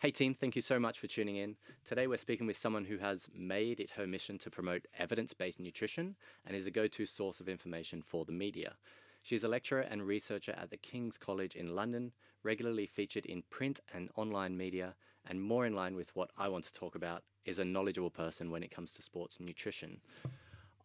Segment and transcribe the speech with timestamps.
[0.00, 1.56] Hey, team, thank you so much for tuning in.
[1.84, 5.60] Today, we're speaking with someone who has made it her mission to promote evidence based
[5.60, 8.76] nutrition and is a go to source of information for the media.
[9.22, 13.78] She's a lecturer and researcher at the King's College in London, regularly featured in print
[13.92, 14.94] and online media,
[15.28, 18.50] and more in line with what I want to talk about, is a knowledgeable person
[18.50, 20.00] when it comes to sports nutrition.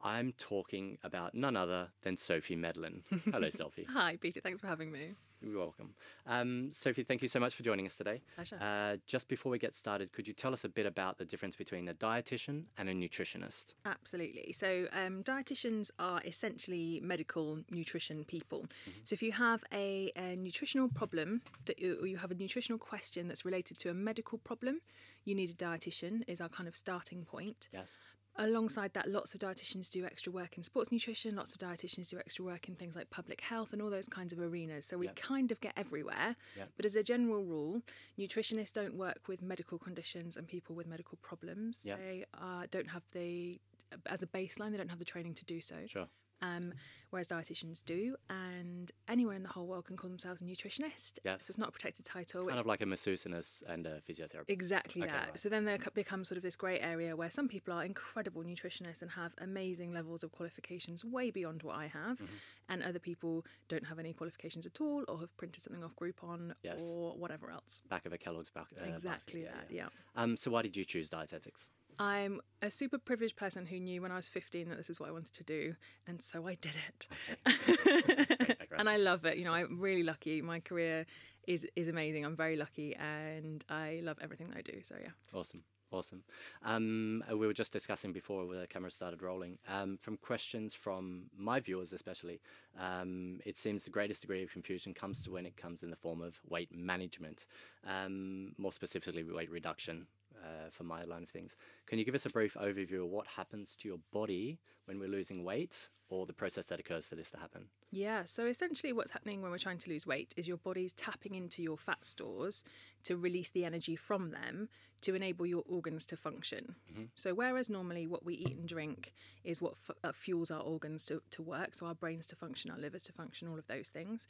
[0.02, 3.04] I'm talking about none other than Sophie Medlin.
[3.32, 3.88] Hello, Sophie.
[3.94, 4.42] Hi, Peter.
[4.42, 5.14] Thanks for having me.
[5.46, 5.94] You're welcome.
[6.26, 8.22] Um, Sophie, thank you so much for joining us today.
[8.34, 8.58] Pleasure.
[8.60, 11.56] Uh, just before we get started, could you tell us a bit about the difference
[11.56, 13.76] between a dietitian and a nutritionist?
[13.86, 14.52] Absolutely.
[14.54, 18.66] So, um, dietitians are essentially medical nutrition people.
[19.04, 22.80] So, if you have a, a nutritional problem that you, or you have a nutritional
[22.80, 24.82] question that's related to a medical problem,
[25.26, 26.24] you need a dietitian.
[26.28, 27.68] Is our kind of starting point.
[27.72, 27.98] Yes.
[28.38, 32.18] Alongside that, lots of dietitians do extra work in sports nutrition, lots of dietitians do
[32.18, 34.86] extra work in things like public health and all those kinds of arenas.
[34.86, 35.16] So we Yep.
[35.16, 36.36] kind of get everywhere.
[36.58, 36.70] Yep.
[36.76, 37.82] But as a general rule,
[38.20, 41.84] nutritionists don't work with medical conditions and people with medical problems.
[41.86, 41.98] Yep.
[42.00, 43.62] They uh, don't have the,
[44.06, 45.76] as a baseline, they don't have the training to do so.
[45.86, 46.08] Sure.
[46.42, 46.74] Um,
[47.12, 51.20] whereas dietitians do, and anyone in the whole world can call themselves a nutritionist.
[51.24, 51.46] Yes.
[51.46, 52.44] So it's not a protected title.
[52.46, 54.50] which Kind of like a masseuse and a, s- and a physiotherapist.
[54.50, 55.28] Exactly Okay, that.
[55.30, 55.40] right.
[55.40, 59.02] So then there becomes sort of this grey area where some people are incredible nutritionists
[59.02, 62.26] and have amazing levels of qualifications way beyond what I have, Mm-hmm.
[62.70, 66.54] and other people don't have any qualifications at all or have printed something off Groupon
[66.64, 66.82] Yes.
[66.84, 67.82] or whatever else.
[67.90, 68.68] Back of a Kellogg's back.
[68.82, 69.88] Uh, exactly basket, that, yeah.
[70.16, 71.72] Um, so why did you choose dietetics?
[72.00, 75.10] I'm a super privileged person who knew when I was 15 that this is what
[75.10, 75.76] I wanted to do,
[76.08, 78.58] and so I did it.
[78.78, 79.38] and I love it.
[79.38, 80.42] You know, I'm really lucky.
[80.42, 81.06] My career
[81.48, 82.26] is is amazing.
[82.26, 84.82] I'm very lucky, and I love everything that I do.
[84.84, 85.12] So yeah.
[85.34, 85.64] Awesome.
[85.92, 86.24] Awesome.
[86.64, 89.58] Um, uh, we were just discussing before the camera started rolling.
[89.70, 92.42] Um, from questions from my viewers, especially,
[92.78, 95.96] um, it seems the greatest degree of confusion comes to when it comes in the
[95.96, 97.46] form of weight management,
[97.88, 100.08] um, more specifically weight reduction.
[100.46, 101.56] Uh, for my line of things,
[101.88, 105.10] can you give us a brief overview of what happens to your body when we're
[105.10, 107.66] losing weight, or the process that occurs for this to happen?
[107.90, 111.34] Yeah, so essentially, what's happening when we're trying to lose weight is your body's tapping
[111.34, 112.64] into your fat stores
[113.04, 114.70] to release the energy from them
[115.02, 116.76] to enable your organs to function.
[117.16, 119.14] So, whereas normally what we eat and drink
[119.44, 122.70] is what f- uh, fuels our organs to, to work, so our brains to function,
[122.70, 124.28] our livers to function, all of those things.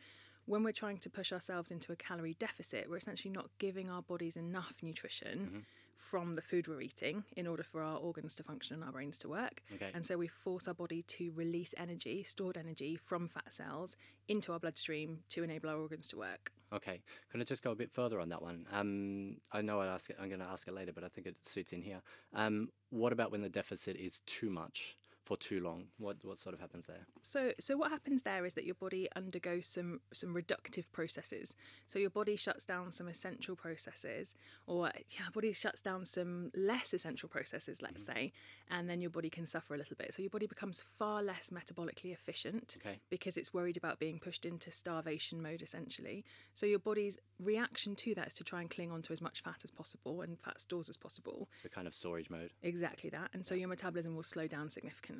[0.47, 4.03] When we're trying to push ourselves into a calorie deficit, we're essentially not giving our
[4.03, 5.65] bodies enough nutrition
[5.97, 9.17] from the food we're eating in order for our organs to function and our brains
[9.19, 9.63] to work.
[9.73, 9.91] Okay.
[9.93, 13.95] And so we force our body to release energy, stored energy from fat cells
[14.27, 16.51] into our bloodstream to enable our organs to work.
[16.73, 17.01] Okay,
[17.31, 18.65] can I just go a bit further on that one?
[18.71, 21.27] Um, I know I ask it, I'm going to ask it later, but I think
[21.27, 22.01] it suits in here.
[22.33, 25.85] Um, what about when the deficit is too much for too long?
[25.97, 27.07] What what sort of happens there?
[27.21, 31.55] So, so what happens there is that your body undergoes some some reductive processes.
[31.87, 34.35] So your body shuts down some essential processes,
[34.67, 38.13] or yeah, body shuts down some less essential processes, let's mm-hmm.
[38.13, 38.33] say,
[38.69, 40.13] and then your body can suffer a little bit.
[40.13, 42.99] So your body becomes far less metabolically efficient Okay.
[43.09, 46.23] because it's worried about being pushed into starvation mode, essentially.
[46.53, 49.61] So your body's reaction to that is to try and cling onto as much fat
[49.63, 51.49] as possible and fat stores as possible.
[51.63, 52.51] The kind of storage mode.
[52.61, 55.14] Exactly that, and so your metabolism will slow down significantly.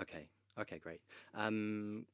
[0.00, 0.28] Okay,
[0.58, 1.00] okay, great.
[1.34, 2.06] Um,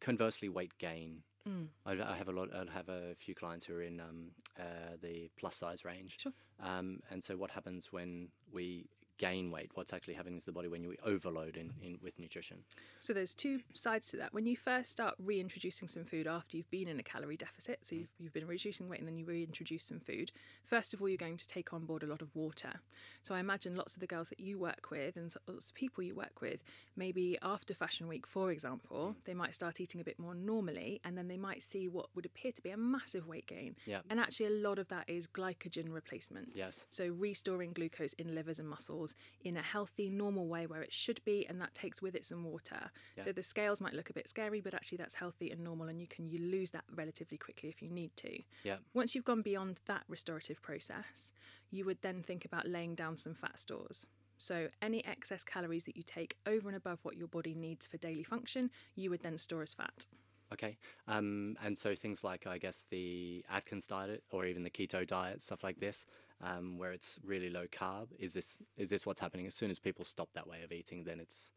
[0.00, 1.22] conversely, weight gain.
[1.48, 1.68] Mm.
[1.84, 2.48] I, I have a lot.
[2.54, 6.18] I have a few clients who are in um, uh, the plus size range.
[6.18, 6.32] Sure.
[6.60, 8.86] Um, and so, what happens when we
[9.18, 9.70] gain weight?
[9.74, 12.58] What's actually happening to the body when you overload in, in with nutrition?
[13.00, 14.34] So there's two sides to that.
[14.34, 17.94] When you first start reintroducing some food after you've been in a calorie deficit, so
[17.94, 18.00] mm.
[18.00, 20.32] you've, you've been reducing weight and then you reintroduce some food,
[20.64, 22.80] first of all, you're going to take on board a lot of water.
[23.22, 26.02] So I imagine lots of the girls that you work with and lots of people
[26.02, 26.62] you work with,
[26.96, 29.24] maybe after Fashion Week, for example, mm.
[29.24, 32.26] they might start eating a bit more normally and then they might see what would
[32.26, 33.76] appear to be a massive weight gain.
[33.86, 34.00] Yeah.
[34.10, 36.50] And actually, a lot of that is glycogen replacement.
[36.54, 36.86] Yes.
[36.90, 39.05] So restoring glucose in livers and muscles
[39.42, 42.44] in a healthy, normal way where it should be, and that takes with it some
[42.44, 42.90] water.
[43.16, 43.24] Yeah.
[43.24, 46.00] So the scales might look a bit scary, but actually that's healthy and normal, and
[46.00, 48.42] you can you lose that relatively quickly if you need to.
[48.64, 48.76] Yeah.
[48.94, 51.32] Once you've gone beyond that restorative process,
[51.70, 54.06] you would then think about laying down some fat stores.
[54.38, 57.96] So any excess calories that you take over and above what your body needs for
[57.96, 60.06] daily function, you would then store as fat.
[60.52, 60.78] Okay.
[61.08, 65.42] Um, and so things like, I guess, the Atkins diet or even the keto diet,
[65.42, 66.06] stuff like this,
[66.42, 69.46] um, where it's really low carb, is this is this what's happening?
[69.46, 71.50] As soon as people stop that way of eating, then it's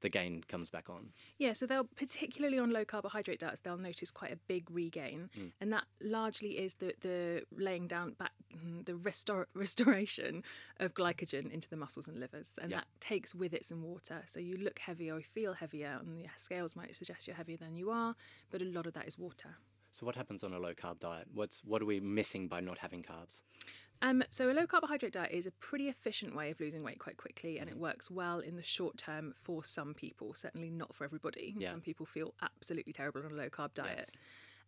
[0.00, 1.12] the gain comes back on.
[1.38, 5.52] Yeah, so they'll particularly on low carbohydrate diets, they'll notice quite a big regain, Mm.
[5.62, 8.32] and that largely is the the laying down back
[8.84, 10.42] the restor- restoration
[10.78, 12.78] of glycogen into the muscles and livers, and Yeah.
[12.80, 14.22] that takes with it some water.
[14.26, 17.74] So you look heavier or feel heavier, and the scales might suggest you're heavier than
[17.76, 18.14] you are,
[18.50, 19.56] but a lot of that is water.
[19.90, 21.28] So what happens on a low carb diet?
[21.32, 23.42] What's what are we missing by not having carbs?
[24.04, 27.16] Um, so a low carbohydrate diet is a pretty efficient way of losing weight quite
[27.16, 30.34] quickly, and it works well in the short term for some people.
[30.34, 31.54] Certainly not for everybody.
[31.56, 31.70] Yeah.
[31.70, 34.10] Some people feel absolutely terrible on a low carb diet.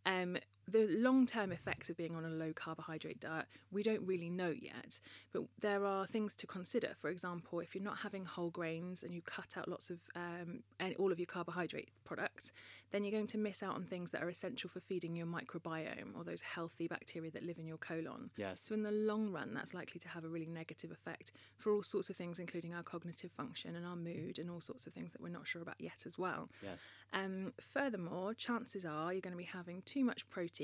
[0.06, 0.23] Yes.
[0.23, 0.38] Um,
[0.69, 4.51] the long term effects of being on a low carbohydrate diet, we don't really know
[4.51, 4.99] yet,
[5.33, 6.97] but there are things to consider.
[7.01, 10.63] For example, if you're not having whole grains and you cut out lots of um,
[10.81, 12.51] and all of your carbohydrate products,
[12.93, 16.17] then you're going to miss out on things that are essential for feeding your microbiome
[16.17, 18.31] or those healthy bacteria that live in your colon.
[18.37, 18.63] Yes.
[18.65, 21.83] So, in the long run, that's likely to have a really negative effect for all
[21.83, 25.13] sorts of things, including our cognitive function and our mood and all sorts of things
[25.13, 26.49] that we're not sure about yet as well.
[26.63, 26.81] Yes.
[27.13, 30.56] Um, furthermore, chances are you're going to be having too much protein,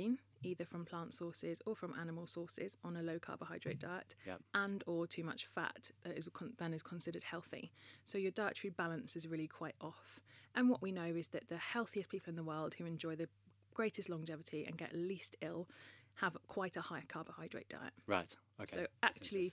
[0.43, 3.89] either from plant sources or from animal sources, on a low carbohydrate mm.
[3.89, 4.41] diet, Yep.
[4.55, 7.73] and or too much fat that is con- than is considered healthy.
[8.05, 10.21] So your dietary balance is really quite off.
[10.55, 13.29] And what we know is that the healthiest people in the world who enjoy the
[13.75, 15.69] greatest longevity and get least ill
[16.17, 17.93] have quite a high carbohydrate diet.
[18.06, 18.35] Right.
[18.61, 18.71] Okay.
[18.71, 19.53] So actually,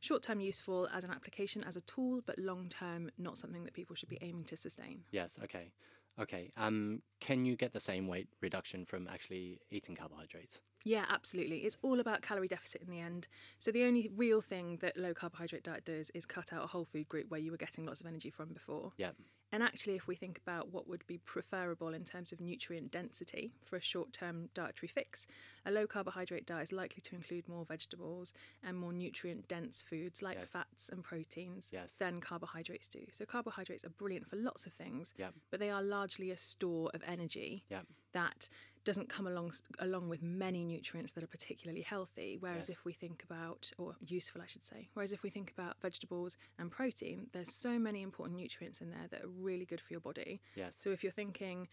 [0.00, 3.74] short term useful as an application, as a tool, but long term not something that
[3.74, 5.04] people should be aiming to sustain.
[5.10, 5.38] Yes.
[5.42, 5.72] Okay.
[6.20, 6.50] Okay.
[6.56, 10.60] Um, can you get the same weight reduction from actually eating carbohydrates?
[10.84, 11.58] Yeah, absolutely.
[11.58, 13.28] It's all about calorie deficit in the end.
[13.58, 16.84] So the only real thing that low carbohydrate diet does is cut out a whole
[16.84, 18.92] food group where you were getting lots of energy from before.
[18.96, 19.10] Yeah.
[19.50, 23.52] And actually, if we think about what would be preferable in terms of nutrient density
[23.64, 25.26] for a short term dietary fix,
[25.64, 30.20] a low carbohydrate diet is likely to include more vegetables and more nutrient dense foods
[30.22, 30.50] like Yes.
[30.50, 31.96] fats and proteins Yes.
[31.96, 33.06] than carbohydrates do.
[33.10, 35.30] So, carbohydrates are brilliant for lots of things, Yeah.
[35.50, 37.82] but they are largely a store of energy Yeah.
[38.12, 38.50] that
[38.84, 42.36] doesn't come along along with many nutrients that are particularly healthy.
[42.40, 42.78] Whereas Yes.
[42.78, 46.36] if we think about, or useful, I should say, whereas if we think about vegetables
[46.58, 50.00] and protein, there's so many important nutrients in there that are really good for your
[50.00, 50.40] body.
[50.54, 50.76] Yes.
[50.80, 51.68] So if you're thinking,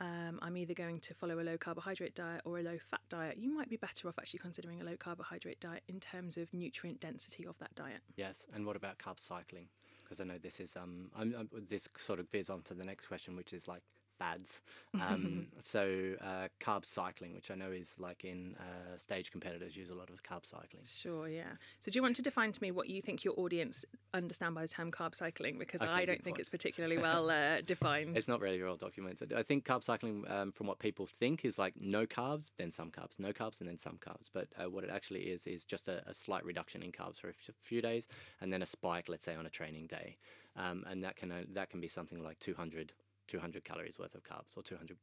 [0.00, 3.38] um, I'm either going to follow a low carbohydrate diet or a low fat diet,
[3.38, 7.00] you might be better off actually considering a low carbohydrate diet in terms of nutrient
[7.00, 8.00] density of that diet.
[8.16, 9.68] Yes, and what about carb cycling?
[10.02, 12.84] Because I know this is um, I'm, I'm, this sort of veers on to the
[12.84, 13.82] next question, which is like
[14.18, 14.62] fads.
[14.94, 19.90] Um, so uh, carb cycling, which I know is like in uh, stage competitors use
[19.90, 20.82] a lot of carb cycling.
[20.84, 21.52] Sure, yeah.
[21.80, 23.84] So do you want to define to me what you think your audience
[24.14, 25.58] understand by the term carb cycling?
[25.58, 26.40] Because Okay, I don't think point.
[26.40, 28.16] it's particularly well uh, defined.
[28.16, 29.32] It's not really well documented.
[29.32, 32.90] I think carb cycling, um, from what people think, is like no carbs, then some
[32.90, 34.30] carbs, no carbs, and then some carbs.
[34.32, 37.28] But uh, what it actually is is just a, a slight reduction in carbs for
[37.28, 37.32] a
[37.62, 38.08] few days,
[38.40, 40.16] and then a spike, let's say, on a training day,
[40.56, 42.92] um, and that can uh, that can be something like 200,
[43.26, 44.96] 200 calories worth of carbs or 200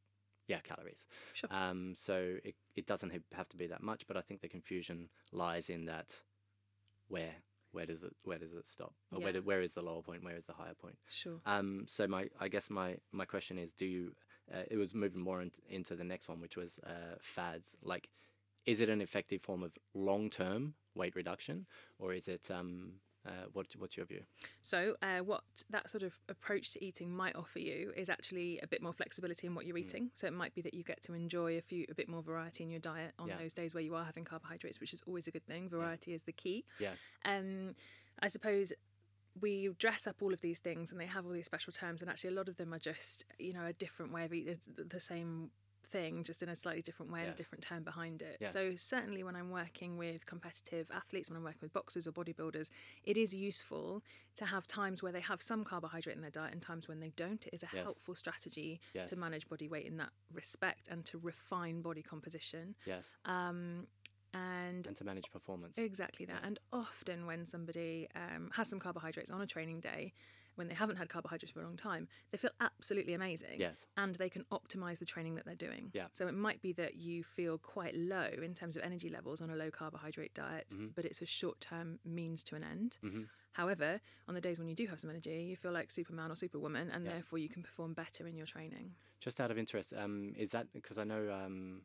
[0.46, 1.50] yeah calories Sure.
[1.52, 5.08] um, so it, it doesn't have to be that much but i think the confusion
[5.32, 6.20] lies in that
[7.08, 7.34] where
[7.72, 10.22] where does it where does it stop or where, do, where is the lower point
[10.22, 11.40] where is the higher point Sure.
[11.46, 14.12] um, so my, I guess my, my question is, do you?
[14.52, 17.76] Uh, it was moving more in, into the next one, which was uh, fads.
[17.82, 18.08] Like,
[18.66, 21.66] is it an effective form of long term weight reduction,
[21.98, 22.50] or is it?
[22.50, 24.22] Um, uh, what, what's your view?
[24.60, 28.66] So, uh, what that sort of approach to eating might offer you is actually a
[28.66, 29.68] bit more flexibility in what Mm.
[29.68, 30.10] you're eating.
[30.14, 32.64] So, it might be that you get to enjoy a few a bit more variety
[32.64, 33.38] in your diet on Yeah.
[33.38, 35.68] those days where you are having carbohydrates, which is always a good thing.
[35.68, 36.64] Variety is the key.
[36.78, 37.00] Yes.
[37.24, 37.74] Um,
[38.20, 38.72] I suppose
[39.40, 42.10] we dress up all of these things and they have all these special terms, and
[42.10, 45.00] actually, a lot of them are just you know a different way of eating the
[45.00, 45.50] same
[45.94, 48.36] thing, just in a slightly different way and a different term behind it.
[48.40, 48.52] Yes.
[48.52, 52.68] So, certainly, when I'm working with competitive athletes, when I'm working with boxers or bodybuilders,
[53.04, 54.02] it is useful
[54.36, 57.12] to have times where they have some carbohydrate in their diet and times when they
[57.24, 57.46] don't.
[57.46, 57.84] It is a Yes.
[57.84, 59.08] helpful strategy Yes.
[59.10, 62.74] to manage body weight in that respect and to refine body composition.
[62.84, 63.16] Yes.
[63.24, 63.86] Um,
[64.32, 65.78] and And to manage performance.
[65.78, 66.40] Exactly that.
[66.42, 70.12] And often, when somebody um, has some carbohydrates on a training day,
[70.56, 73.58] when they haven't had carbohydrates for a long time, they feel absolutely amazing.
[73.58, 73.86] Yes.
[73.96, 75.90] And they can optimize the training that they're doing.
[75.92, 76.06] Yeah.
[76.12, 79.50] So it might be that you feel quite low in terms of energy levels on
[79.50, 80.86] a low carbohydrate diet, Mm-hmm.
[80.94, 82.98] but it's a short term means to an end.
[83.52, 86.36] However, on the days when you do have some energy, you feel like Superman or
[86.36, 87.12] Superwoman, and Yeah.
[87.12, 88.94] therefore you can perform better in your training.
[89.20, 91.82] Just out of interest, um, is that because I know um,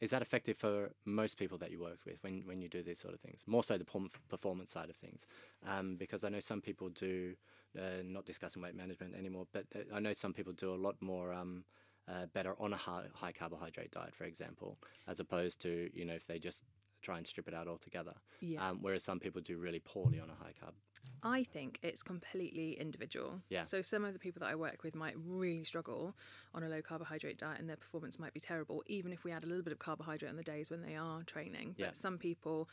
[0.00, 3.00] is that effective for most people that you work with when, when you do these
[3.00, 3.42] sort of things?
[3.46, 3.86] More so the
[4.28, 5.26] performance side of things,
[5.66, 7.34] um, because I know some people do
[7.76, 10.96] uh, not discussing weight management anymore, but uh, I know some people do a lot
[11.00, 11.32] more.
[11.32, 11.64] Um,
[12.10, 16.14] uh, better on a high, high carbohydrate diet, for example, as opposed to you know
[16.14, 16.62] if they just
[17.02, 18.14] try and strip it out altogether.
[18.40, 18.66] Yeah.
[18.66, 20.72] Um, whereas some people do really poorly on a high carb.
[21.22, 23.42] I think it's completely individual.
[23.50, 23.64] Yeah.
[23.64, 26.14] So some of the people that I work with might really struggle
[26.54, 29.44] on a low carbohydrate diet and their performance might be terrible, even if we add
[29.44, 31.74] a little bit of carbohydrate on the days when they are training.
[31.78, 31.92] But Yeah.
[31.92, 32.68] some people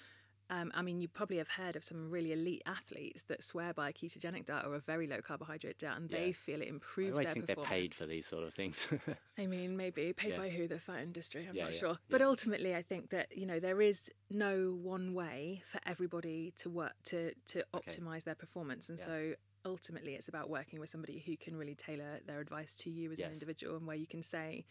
[0.49, 3.89] Um, I mean, you probably have heard of some really elite athletes that swear by
[3.89, 7.11] a ketogenic diet or a very low carbohydrate diet, and they feel it I improves
[7.13, 8.87] always their think they're paid for these sort of things.
[9.39, 10.37] I mean, maybe paid Yeah.
[10.37, 10.67] by who?
[10.67, 11.47] The fat industry.
[11.49, 11.97] I'm Yeah, not yeah, sure.
[12.09, 16.69] But ultimately, I think that you know there is no one way for everybody to
[16.69, 19.05] work to to optimize their performance, and Yes.
[19.05, 19.33] so
[19.65, 23.19] ultimately, it's about working with somebody who can really tailor their advice to you as
[23.19, 24.65] an individual, and where you can say.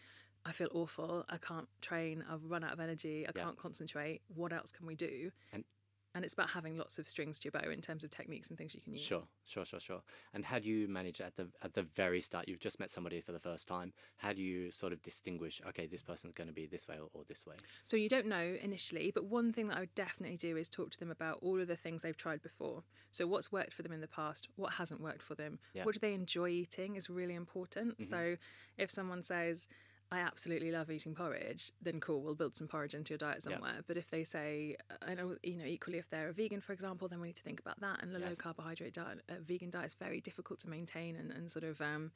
[0.45, 1.25] I feel awful.
[1.27, 2.23] I can't train.
[2.29, 3.25] I've run out of energy.
[3.27, 3.43] I Yeah.
[3.43, 4.21] can't concentrate.
[4.27, 5.31] What else can we do?
[5.51, 5.65] And-
[6.13, 8.57] and it's about having lots of strings to your bow in terms of techniques and
[8.57, 9.01] things you can use.
[9.01, 10.01] Sure, sure, sure, sure.
[10.33, 12.47] And how do you manage at the at the very start?
[12.47, 13.91] You've just met somebody for the first time.
[14.15, 15.61] How do you sort of distinguish?
[15.67, 17.57] Okay, this person's going to be this way or, or this way.
[17.83, 20.89] So you don't know initially, but one thing that I would definitely do is talk
[20.91, 22.85] to them about all of the things they've tried before.
[23.11, 25.83] So what's worked for them in the past, what hasn't worked for them, Yeah.
[25.83, 27.97] what do they enjoy eating is really important.
[27.97, 28.09] Mm-hmm.
[28.09, 28.37] So
[28.77, 29.67] if someone says,
[30.15, 33.81] I absolutely love eating porridge, then cool, we'll build some porridge into your diet somewhere.
[33.85, 37.09] But if they say, I know, you know, equally if they're a vegan, for example,
[37.09, 38.01] then we need to think about that.
[38.01, 41.51] And a low carbohydrate diet, a vegan diet is very difficult to maintain and, and
[41.51, 42.11] sort of um,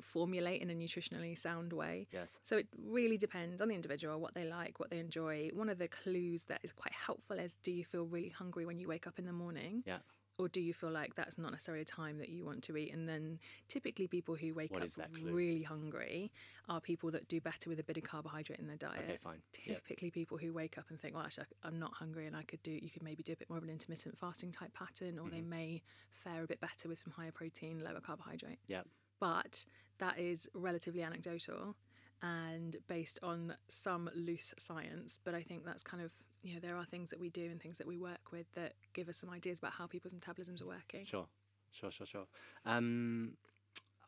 [0.00, 2.08] formulate in a nutritionally sound way.
[2.12, 2.38] Yes.
[2.42, 5.50] So it really depends on the individual, what they like, what they enjoy.
[5.54, 8.80] One of the clues that is quite helpful is do you feel really hungry when
[8.80, 9.84] you wake up in the morning?
[9.86, 9.98] Yeah.
[10.38, 12.92] Or do you feel like that's not necessarily a time that you want to eat?
[12.94, 15.32] And then typically people who wake What up is that clue?
[15.32, 16.30] really hungry
[16.68, 19.02] are people that do better with a bit of carbohydrate in their diet.
[19.04, 19.42] Okay, fine.
[19.52, 22.62] Typically people who wake up and think, well, actually, I'm not hungry and I could
[22.62, 25.28] do, you could maybe do a bit more of an intermittent fasting type pattern, or
[25.28, 25.50] they Mm-hmm.
[25.50, 28.82] may fare a bit better with some higher protein, lower carbohydrate Yeah.
[29.20, 29.64] but
[29.98, 31.74] that is relatively anecdotal
[32.22, 35.18] and based on some loose science.
[35.24, 37.60] But I think that's kind of, you know, there are things that we do and
[37.60, 40.66] things that we work with that give us some ideas about how people's metabolisms are
[40.66, 41.04] working.
[41.04, 41.26] Sure,
[41.72, 42.26] sure, sure, sure.
[42.64, 43.32] Um,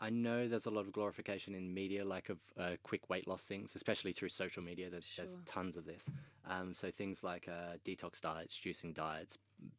[0.02, 3.42] I know there's a lot of glorification in media, like of uh, quick weight loss
[3.42, 4.88] things, especially through social media.
[4.88, 6.08] There's, there's tons of this.
[6.48, 9.36] Um, so things like uh, detox diets, juicing diets,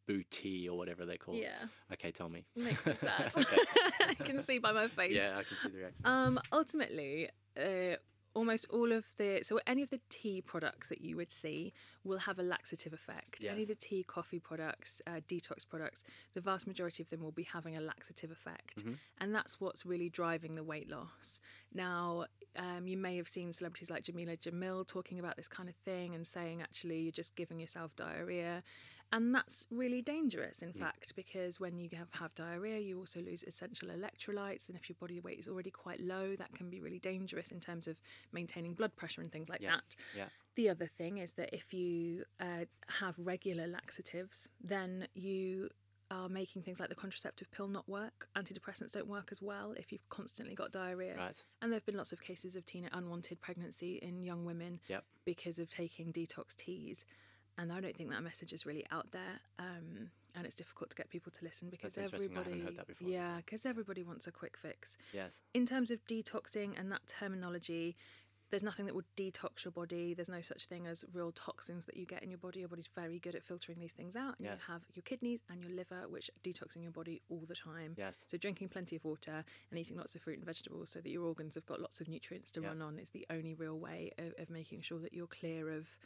[0.08, 1.42] Bootea or whatever they call it.
[1.42, 2.44] Yeah, Okay, tell me.
[2.54, 3.32] makes me sad.
[3.36, 3.56] Okay.
[4.00, 5.12] I can see by my face.
[5.12, 6.02] Yeah, I can see the reaction.
[6.04, 7.96] Um, ultimately, uh,
[8.34, 11.72] almost all of the so any of the tea products that you would see
[12.04, 13.42] will have a laxative effect.
[13.52, 16.02] Any of the tea, coffee products, uh, detox products,
[16.34, 18.82] the vast majority of them will be having a laxative effect,
[19.20, 21.40] and that's what's really driving the weight loss.
[21.72, 25.74] Now, um, you may have seen celebrities like Jameela Jamil talking about this kind of
[25.76, 28.62] thing and saying actually you're just giving yourself diarrhea.
[29.12, 33.44] And that's really dangerous, in fact, because when you have, have diarrhea, you also lose
[33.46, 34.68] essential electrolytes.
[34.68, 37.60] And if your body weight is already quite low, that can be really dangerous in
[37.60, 38.00] terms of
[38.32, 39.72] maintaining blood pressure and things like Yeah.
[39.76, 39.96] that.
[40.16, 40.28] Yeah.
[40.54, 42.64] The other thing is that if you uh,
[43.00, 45.68] have regular laxatives, then you
[46.10, 48.28] are making things like the contraceptive pill not work.
[48.36, 51.16] Antidepressants don't work as well if you've constantly got diarrhea.
[51.16, 51.42] Right.
[51.60, 55.04] And there have been lots of cases of teen unwanted pregnancy in young women Yep.
[55.24, 57.04] because of taking detox teas.
[57.62, 59.40] And I don't think that message is really out there.
[59.58, 62.36] Um, and it's difficult to get people to listen because That's interesting.
[62.36, 63.08] I everybody, heard that before.
[63.08, 64.96] yeah, because everybody wants a quick fix.
[65.12, 65.40] Yes.
[65.54, 67.96] In terms of detoxing and that terminology,
[68.50, 70.12] there's nothing that will detox your body.
[70.14, 72.60] There's no such thing as real toxins that you get in your body.
[72.60, 74.38] Your body's very good at filtering these things out.
[74.38, 74.60] And Yes.
[74.66, 77.94] you have your kidneys and your liver, which detox in your body all the time.
[77.96, 78.24] Yes.
[78.26, 81.24] So drinking plenty of water and eating lots of fruit and vegetables so that your
[81.24, 82.68] organs have got lots of nutrients to Yeah.
[82.68, 85.96] run on is the only real way of, of making sure that you're clear of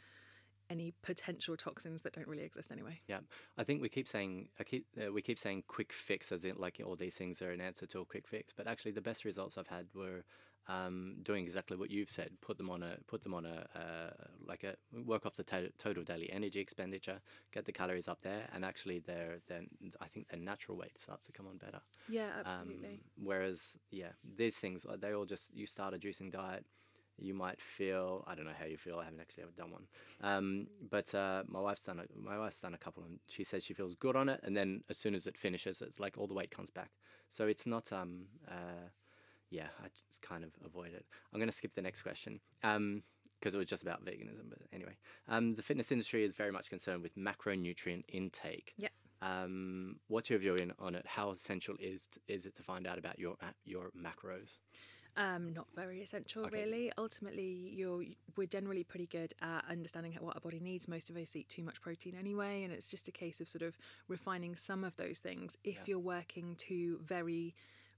[0.69, 2.99] any potential toxins that don't really exist anyway.
[3.07, 3.19] Yeah,
[3.57, 6.55] I think we keep saying I keep uh, we keep saying quick fix as in
[6.57, 9.25] like all these things are an answer to a quick fix, but actually the best
[9.25, 10.23] results I've had were
[10.67, 12.31] um, doing exactly what you've said.
[12.41, 15.71] Put them on a put them on a uh, like a work off the to-
[15.77, 17.21] total daily energy expenditure,
[17.53, 19.67] get the calories up there, and actually their then
[20.01, 21.79] I think their natural weight starts to come on better.
[22.09, 22.89] Yeah, absolutely.
[22.89, 26.65] Um, whereas, yeah, these things they all just you start a juicing diet,
[27.19, 28.99] you might feel I don't know how you feel.
[28.99, 29.87] I haven't actually ever done one,
[30.21, 33.63] um, but uh, my wife's done a, my wife's done a couple, and she says
[33.63, 34.39] she feels good on it.
[34.43, 36.91] And then as soon as it finishes, it's like all the weight comes back.
[37.29, 38.89] So it's not um uh,
[39.49, 41.05] yeah, I just kind of avoid it.
[41.33, 42.39] I'm going to skip the next question.
[42.63, 43.03] Um,
[43.39, 44.97] because it was just about veganism, but anyway,
[45.27, 48.73] um, the fitness industry is very much concerned with macronutrient intake.
[48.77, 48.87] Yeah.
[49.21, 51.05] Um, what's your view on it?
[51.05, 54.57] How essential is is it to find out about your your macros?
[55.17, 56.61] Um, not very essential, Okay.
[56.63, 56.91] really.
[56.97, 57.43] Ultimately,
[57.73, 58.03] you're
[58.35, 60.87] we're generally pretty good at understanding what our body needs.
[60.87, 63.63] Most of us eat too much protein anyway, and it's just a case of sort
[63.63, 65.57] of refining some of those things.
[65.63, 65.81] If Yeah.
[65.87, 67.55] you're working to very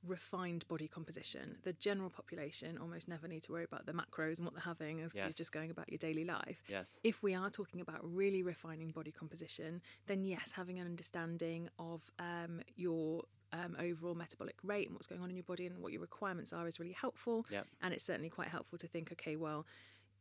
[0.08, 4.46] refined body composition, the general population almost never need to worry about the macros and
[4.46, 5.38] what they're having as you're Yes.
[5.38, 6.64] just going about your daily life.
[6.68, 6.98] Yes.
[7.04, 12.10] If we are talking about really refining body composition, then yes, having an understanding of
[12.20, 15.92] um, your um, overall metabolic rate and what's going on in your body and what
[15.92, 17.46] your requirements are is really helpful.
[17.50, 17.66] Yep.
[17.82, 19.66] And it's certainly quite helpful to think, okay, well,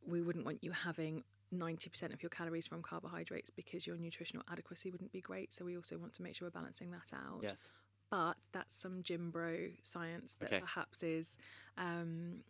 [0.07, 4.91] we wouldn't want you having 90% of your calories from carbohydrates because your nutritional adequacy
[4.91, 5.53] wouldn't be great.
[5.53, 7.41] So we also want to make sure we're balancing that out.
[7.43, 7.71] Yes.
[8.11, 10.61] But that's some gym bro science that Okay.
[10.61, 11.37] perhaps is
[11.77, 12.43] um,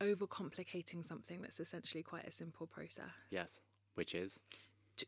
[0.00, 3.10] overcomplicating something that's essentially quite a simple process.
[3.30, 3.60] Yes.
[3.94, 4.40] Which is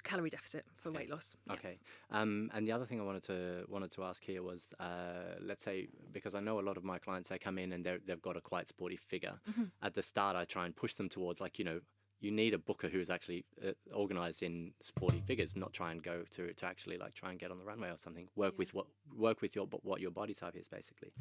[0.02, 0.98] Calorie deficit for Okay.
[0.98, 1.36] weight loss.
[1.46, 1.52] Yeah.
[1.54, 1.78] okay.
[2.10, 5.64] Um, and the other thing I wanted to wanted to ask here was, uh, let's
[5.64, 8.36] say, because I know a lot of my clients, they come in and they've got
[8.36, 9.38] a quite sporty figure.
[9.48, 9.64] Mm-hmm.
[9.82, 11.80] At the start, I try and push them towards like you know.
[12.24, 16.22] You need a booker who's actually uh, organized in sporty figures, not try and go
[16.30, 18.28] to to actually like try and get on the runway or something.
[18.34, 18.58] Work Yeah.
[18.58, 21.12] with what work with your what your body type is basically.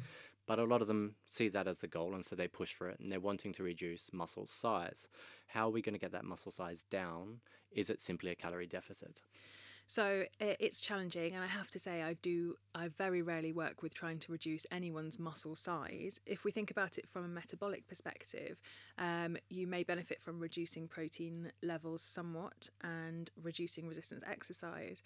[0.46, 2.88] But a lot of them see that as the goal, and so they push for
[2.88, 5.08] it, and they're wanting to reduce muscle size.
[5.48, 7.40] How are we going to get that muscle size down?
[7.70, 9.22] Is it simply a calorie deficit?
[9.86, 12.54] So it's challenging, and I have to say, I do.
[12.74, 16.20] I very rarely work with trying to reduce anyone's muscle size.
[16.24, 18.58] If we think about it from a metabolic perspective,
[18.98, 25.02] um, you may benefit from reducing protein levels somewhat and reducing resistance exercise.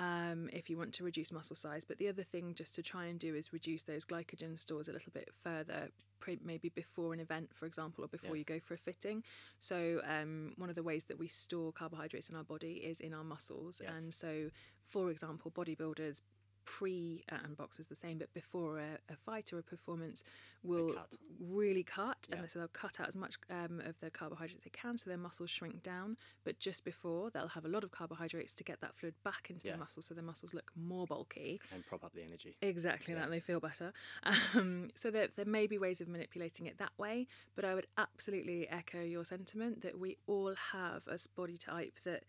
[0.00, 3.04] Um, if you want to reduce muscle size, but the other thing just to try
[3.06, 7.20] and do is reduce those glycogen stores a little bit further, pre- maybe before an
[7.20, 8.38] event, for example, or before Yes.
[8.38, 9.22] you go for a fitting.
[9.60, 13.14] So um, one of the ways that we store carbohydrates in our body is in
[13.14, 13.92] our muscles, Yes.
[13.96, 14.50] and so,
[14.88, 16.20] for example, bodybuilders
[16.64, 20.24] pre uh, and boxers the same, but before a, a fight or a performance
[20.62, 21.12] will cut.
[21.40, 22.38] really cut, Yeah.
[22.38, 25.18] and so they'll cut out as much um, of the carbohydrates they can, so their
[25.18, 26.16] muscles shrink down.
[26.44, 29.66] But just before, they'll have a lot of carbohydrates to get that fluid back into
[29.66, 29.72] Yes.
[29.72, 31.60] their muscles, so their muscles look more bulky.
[31.72, 32.56] and prop up the energy.
[32.62, 33.20] Exactly Yeah.
[33.20, 33.92] that, and they feel better.
[34.54, 37.86] Um, so there, there may be ways of manipulating it that way, but I would
[37.98, 42.24] absolutely echo your sentiment that we all have a body type that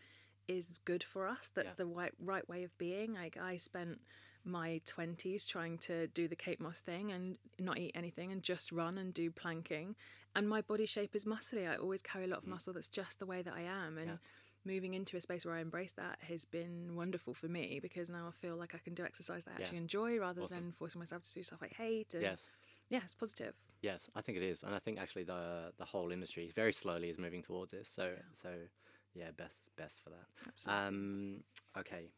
[0.47, 1.49] is good for us.
[1.53, 1.73] That's Yeah.
[1.77, 3.13] the right right way of being.
[3.13, 4.01] Like I spent
[4.45, 8.71] my twenties trying to do the Kate Moss thing and not eat anything and just
[8.71, 9.95] run and do planking,
[10.35, 11.69] and my body shape is muscly.
[11.69, 12.73] I always carry a lot of muscle.
[12.73, 14.13] That's just the way that I am, and Mm.
[14.13, 14.17] Yeah.
[14.73, 18.27] moving into a space where I embrace that has been wonderful for me because now
[18.27, 19.59] I feel like I can do exercise that I Yeah.
[19.61, 20.63] actually enjoy rather Awesome.
[20.63, 22.13] than forcing myself to do stuff I hate.
[22.15, 22.49] And Yes.
[22.89, 23.53] yeah, it's positive.
[23.81, 27.09] Yes, I think it is, and I think actually the the whole industry very slowly
[27.09, 27.87] is moving towards this.
[27.89, 28.21] So Yeah.
[28.41, 28.67] so
[29.13, 30.27] yeah, best best for that.
[30.47, 30.87] Absolutely.
[30.87, 31.43] Um,
[31.77, 32.11] okay.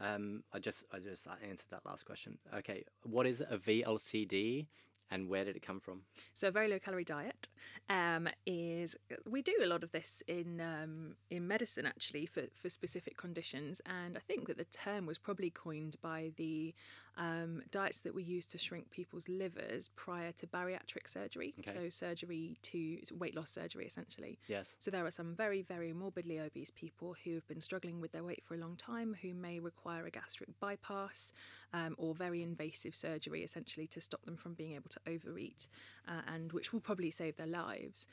[0.00, 2.38] Um, I just I just answered that last question.
[2.54, 4.66] Okay, what is a VLCD
[5.10, 6.02] and where did it come from?
[6.32, 7.48] So a very low calorie diet
[7.88, 8.96] um, is
[9.28, 13.80] we do a lot of this in um, in medicine actually for, for specific conditions,
[13.84, 16.74] and I think that the term was probably coined by the
[17.16, 21.54] um, diets that we use to shrink people's livers prior to bariatric surgery.
[21.60, 21.72] Okay.
[21.72, 24.38] So surgery to weight loss surgery essentially.
[24.48, 24.76] Yes.
[24.78, 28.24] So there are some very, very morbidly obese people who have been struggling with their
[28.24, 31.32] weight for a long time, who may require a gastric bypass
[31.72, 35.68] um, or very invasive surgery, essentially to stop them from being able to overeat,
[36.08, 38.06] uh, and which will probably save their lives.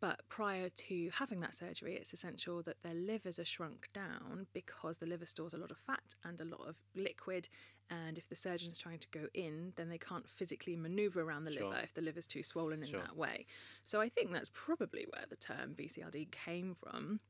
[0.00, 4.98] But prior to having that surgery, it's essential that their livers are shrunk down because
[4.98, 7.48] the liver stores a lot of fat and a lot of liquid.
[7.90, 11.52] And if the surgeon's trying to go in, then they can't physically maneuver around the
[11.52, 11.68] Sure.
[11.68, 13.00] liver if the liver's too swollen in Sure.
[13.00, 13.46] that way.
[13.84, 17.20] So I think that's probably where the term VCLD came from.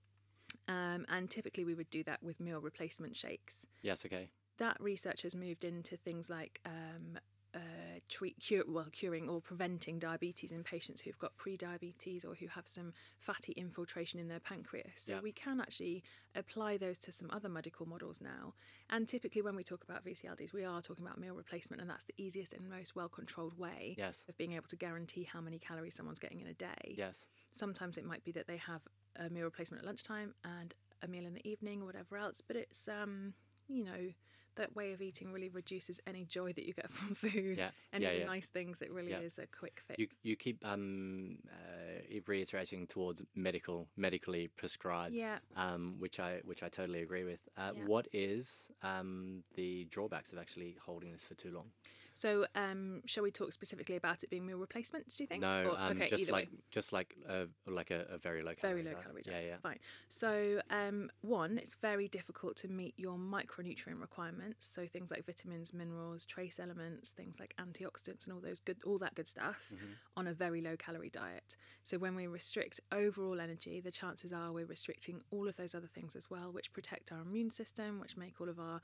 [0.69, 3.67] Um, and typically we would do that with meal replacement shakes.
[3.83, 4.05] Yes.
[4.07, 4.31] Okay.
[4.59, 7.19] That research has moved into things like um,
[7.55, 12.49] uh, treat, cure, well, curing or preventing diabetes in patients who've got pre-diabetes or who
[12.49, 14.97] have some fatty infiltration in their pancreas.
[14.97, 15.21] So Yeah.
[15.21, 16.03] we can actually
[16.35, 18.55] apply those to some other medical models now.
[18.91, 22.05] And typically, when we talk about VCLDs, we are talking about meal replacement, and that's
[22.05, 24.25] the easiest and most well-controlled way Yes.
[24.29, 26.95] of being able to guarantee how many calories someone's getting in a day.
[26.97, 27.27] Yes.
[27.51, 28.83] Sometimes it might be that they have
[29.17, 32.57] a meal replacement at lunchtime and a meal in the evening or whatever else, but
[32.57, 33.35] it's um,
[33.69, 34.13] you know,
[34.57, 37.59] that way of eating really reduces any joy that you get from food.
[37.59, 37.71] Yeah.
[37.93, 38.13] Any yeah.
[38.13, 38.27] Yeah.
[38.27, 39.21] nice things, it really Yeah.
[39.21, 39.99] is a quick fix.
[39.99, 45.15] You you keep um uh, reiterating towards medical medically prescribed.
[45.15, 45.39] yeah.
[45.57, 47.41] Um, which I which I totally agree with.
[47.57, 47.73] Uh.
[47.87, 51.71] What is um the drawbacks of actually holding this for too long?
[52.17, 55.17] So, um, shall we talk specifically about it being meal replacements?
[55.17, 55.43] Do you think?
[55.43, 56.59] No, Or- um, okay, just like way.
[56.71, 59.05] just like a like a, a very low calorie Very low diet.
[59.05, 59.47] calorie Yeah, diet.
[59.49, 59.57] yeah.
[59.59, 59.79] Fine.
[60.09, 64.65] So, um, one, it's very difficult to meet your micronutrient requirements.
[64.67, 68.99] So things like vitamins, minerals, trace elements, things like antioxidants, and all those good, all
[68.99, 69.97] that good stuff, Mhm.
[70.17, 71.57] on a very low calorie diet.
[71.83, 75.89] So when we restrict overall energy, the chances are we're restricting all of those other
[75.89, 78.81] things as well, which protect our immune system, which make all of our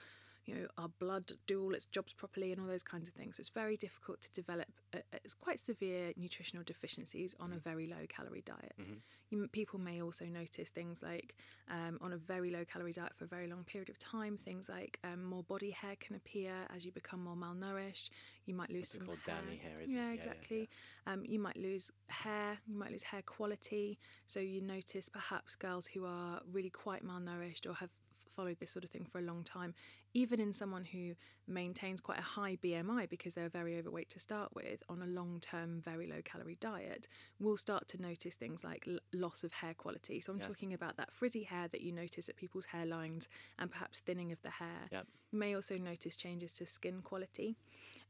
[0.50, 3.36] you know, our blood do all its jobs properly and all those kinds of things.
[3.36, 4.66] So it's very difficult to develop.
[4.92, 8.74] A, it's quite severe nutritional deficiencies on a very low calorie diet.
[9.30, 11.36] You, people may also notice things like
[11.70, 14.68] um, on a very low calorie diet for a very long period of time, things
[14.68, 18.10] like um, more body hair can appear as you become more malnourished.
[18.46, 19.18] You might lose What's some called?
[19.24, 19.36] hair.
[19.62, 19.98] Hair, isn't it?
[19.98, 20.68] yeah, Yeah, yeah, exactly.
[21.06, 22.58] Um, you might lose hair.
[22.66, 24.00] You might lose hair quality.
[24.26, 27.90] So you notice perhaps girls who are really quite malnourished or have
[28.36, 29.74] followed this sort of thing for a long time,
[30.14, 31.14] even in someone who
[31.46, 35.40] maintains quite a high BMI because they're very overweight to start with, on a long
[35.40, 39.74] term, very low calorie diet, will start to notice things like l- loss of hair
[39.74, 40.20] quality.
[40.20, 40.48] So I'm Yes.
[40.48, 43.26] talking about that frizzy hair that you notice at people's hairlines
[43.58, 44.88] and perhaps thinning of the hair.
[44.92, 45.06] Yep.
[45.32, 47.56] You may also notice changes to skin quality.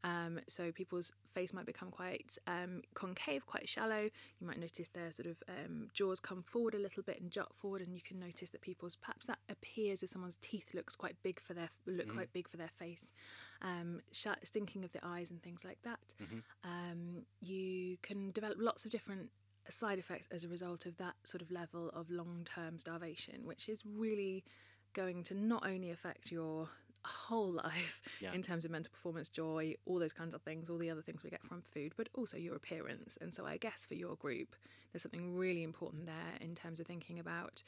[0.03, 4.09] Um, so people's face might become quite um, concave, quite shallow.
[4.39, 7.49] You might notice their sort of um, jaws come forward a little bit and jut
[7.55, 11.17] forward, and you can notice that people's perhaps that appears as someone's teeth looks quite
[11.23, 13.13] big for their look quite big for their face.
[13.63, 16.15] Um, sh- stinking of the eyes and things like that.
[16.65, 19.31] Um, you can develop lots of different
[19.69, 23.83] side effects as a result of that sort of level of long-term starvation, which is
[23.85, 24.45] really
[24.95, 26.69] going to not only affect your
[27.09, 28.33] whole life Yeah.
[28.33, 31.23] in terms of mental performance, joy, all those kinds of things, all the other things
[31.25, 33.17] we get from food, but also your appearance.
[33.21, 34.55] And so I guess for your group,
[34.93, 37.63] there's something really important there in terms of thinking about,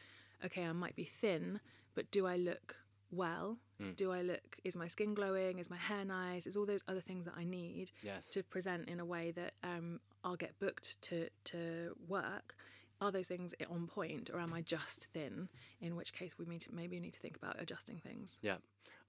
[0.45, 1.61] okay, I might be thin,
[1.95, 2.77] but do I look
[3.11, 3.59] well?
[3.81, 3.97] Mm.
[3.97, 5.59] Do I look, is my skin glowing?
[5.59, 6.47] Is my hair nice?
[6.47, 8.29] Is all those other things that I need Yes.
[8.31, 12.55] to present in a way that um, I'll get booked to, to work?
[13.03, 15.49] Are those things on point, or am I just thin?
[15.81, 18.38] In which case, we need to, maybe need to think about adjusting things.
[18.43, 18.59] Yeah,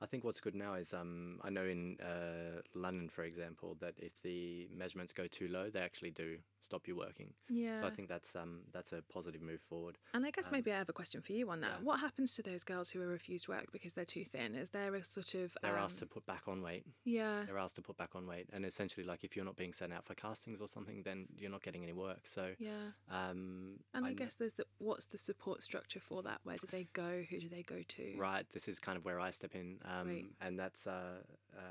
[0.02, 3.94] I think what's good now is um, I know in uh, London, for example, that
[4.00, 7.34] if the measurements go too low, they actually do stop you working.
[7.49, 7.76] Yeah.
[7.80, 9.97] So I think that's um, that's a positive move forward.
[10.13, 11.71] And I guess maybe I have a question for you on that.
[11.80, 11.84] yeah.
[11.86, 14.56] What happens to those girls who are refused work because they're too thin?
[14.56, 16.86] Is there a sort of They're um, asked to put back on weight.
[17.06, 19.73] yeah, They're asked to put back on weight, and essentially, like if you're not being
[19.73, 22.21] sent out for castings or something, then you're not getting any work.
[22.26, 22.69] So, yeah.
[23.12, 26.39] um, And I, kn- guess there's the, what's the support structure for that?
[26.43, 27.23] Where do they go?
[27.30, 28.15] Who do they go to?
[28.17, 28.45] Right.
[28.54, 30.26] This is kind of where I step in, um, Great.
[30.41, 31.17] and that's uh,
[31.58, 31.62] uh,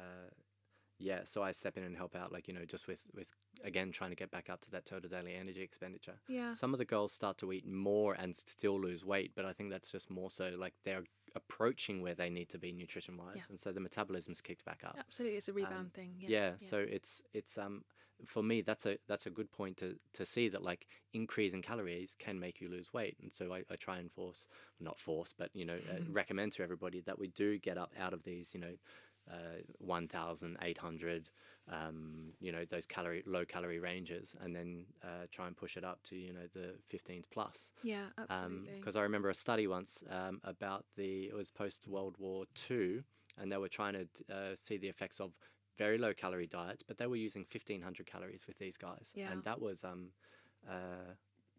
[1.03, 1.21] yeah.
[1.25, 3.31] So I step in and help out, like you know, just with with
[3.65, 6.19] again trying to get back up to that total daily energy expenditure.
[6.29, 6.55] Yeah.
[6.55, 9.71] Some of the girls start to eat more and still lose weight, but I think
[9.71, 13.43] that's just more so like they're approaching where they need to be nutrition wise, Yeah.
[13.51, 14.97] and so the metabolism's kicked back up.
[14.99, 16.15] Absolutely, it's a rebound thing.
[16.19, 16.27] Yeah.
[16.27, 17.85] Um, Yeah, so it's it's um
[18.27, 22.15] for me that's a that's a good point to to see that like increasing calories
[22.19, 24.47] can make you lose weight, and so I, I try and force
[24.79, 28.12] not force but you know uh, recommend to everybody that we do get up out
[28.12, 28.75] of these you know.
[29.31, 31.31] Uh, 1,800,
[31.71, 35.85] um, you know, those calorie low calorie ranges, and then uh, try and push it
[35.85, 38.73] up to you know the 15s plus yeah, absolutely.
[38.79, 43.05] because I remember a study once um, about the it was post World War Two,
[43.39, 45.33] and they were trying to uh, see the effects of
[45.79, 49.31] very low calorie diets, but they were using fifteen hundred calories with these guys, Yeah.
[49.31, 50.09] and that was um,
[50.69, 51.15] uh,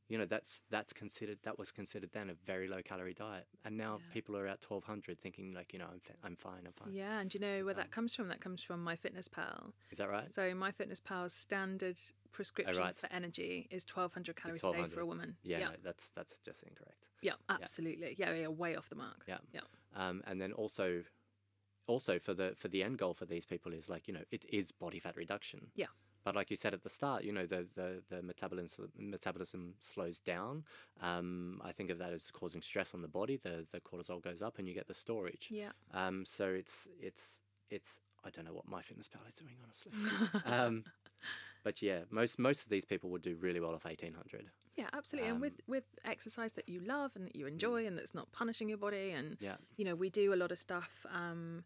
[0.10, 3.78] you know that's that's considered that was considered then a very low calorie diet, and
[3.78, 4.14] now Yeah.
[4.14, 6.94] people are at twelve hundred thinking like you know I'm fi- I'm fine I'm fine.
[6.94, 8.28] yeah, and you know where um, that comes from?
[8.28, 9.72] That comes from MyFitnessPal.
[9.92, 10.26] Is that right?
[10.32, 12.00] So MyFitnessPal's standard
[12.32, 12.98] prescription right.
[12.98, 15.38] for energy is 1,200 calories a day for a woman.
[15.44, 17.08] Yeah, yeah, no, that's that's just incorrect.
[17.22, 18.16] yeah, absolutely.
[18.18, 19.24] Yeah, yeah, way off the mark.
[19.28, 19.38] Yeah.
[19.54, 19.62] yeah.
[19.96, 21.04] um, and then also
[21.88, 24.46] also for the for the end goal for these people is like you know it
[24.50, 25.88] is body fat reduction Yeah.
[26.26, 30.20] But like you said at the start you know the the, the metabolism metabolism slows
[30.20, 30.64] down.
[31.02, 33.38] Um, i think of that as causing stress on the body.
[33.38, 35.50] The the cortisol goes up and you get the storage.
[35.52, 35.72] Yeah.
[35.94, 39.92] um, so it's it's it's i don't know what MyFitnessPal is doing honestly.
[40.46, 40.84] Um,
[41.64, 45.30] but yeah most most of these people would do really well off 1800 Yeah, absolutely.
[45.30, 48.32] and Um, with with exercise that you love and that you enjoy and that's not
[48.32, 49.58] punishing your body and yeah.
[49.78, 51.64] you know, we do a lot of stuff um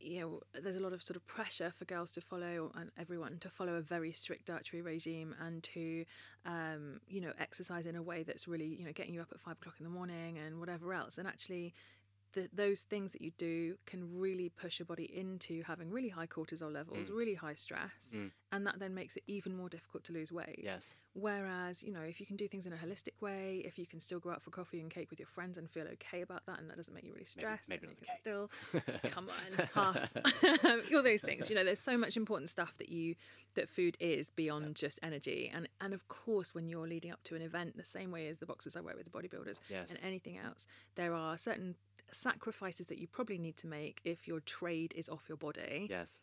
[0.00, 3.38] you know, there's a lot of sort of pressure for girls to follow and everyone
[3.38, 6.04] to follow a very strict dietary regime and to,
[6.44, 9.40] um, you know, exercise in a way that's really, you know, getting you up at
[9.40, 11.18] five o'clock in the morning and whatever else.
[11.18, 11.74] And actually,
[12.36, 16.26] the, those things that you do can really push your body into having really high
[16.26, 17.16] cortisol levels, mm.
[17.16, 18.30] really high stress, mm.
[18.52, 20.60] and that then makes it even more difficult to lose weight.
[20.62, 20.94] yes.
[21.18, 24.00] Whereas, you know, if you can do things in a holistic way, if you can
[24.00, 26.58] still go out for coffee and cake with your friends and feel okay about that,
[26.58, 28.06] and that doesn't make you really stressed, maybe and not you
[28.72, 31.48] the can still come on and half, all those things.
[31.48, 33.14] You know, there's so much important stuff that you
[33.54, 37.34] that food is beyond just energy, and and of course, when you're leading up to
[37.34, 39.88] an event, the same way as the boxers I wear with the bodybuilders Yes.
[39.88, 41.76] and anything else, there are certain
[42.10, 45.86] sacrifices that you probably need to make if your trade is off your body.
[45.88, 46.20] Yes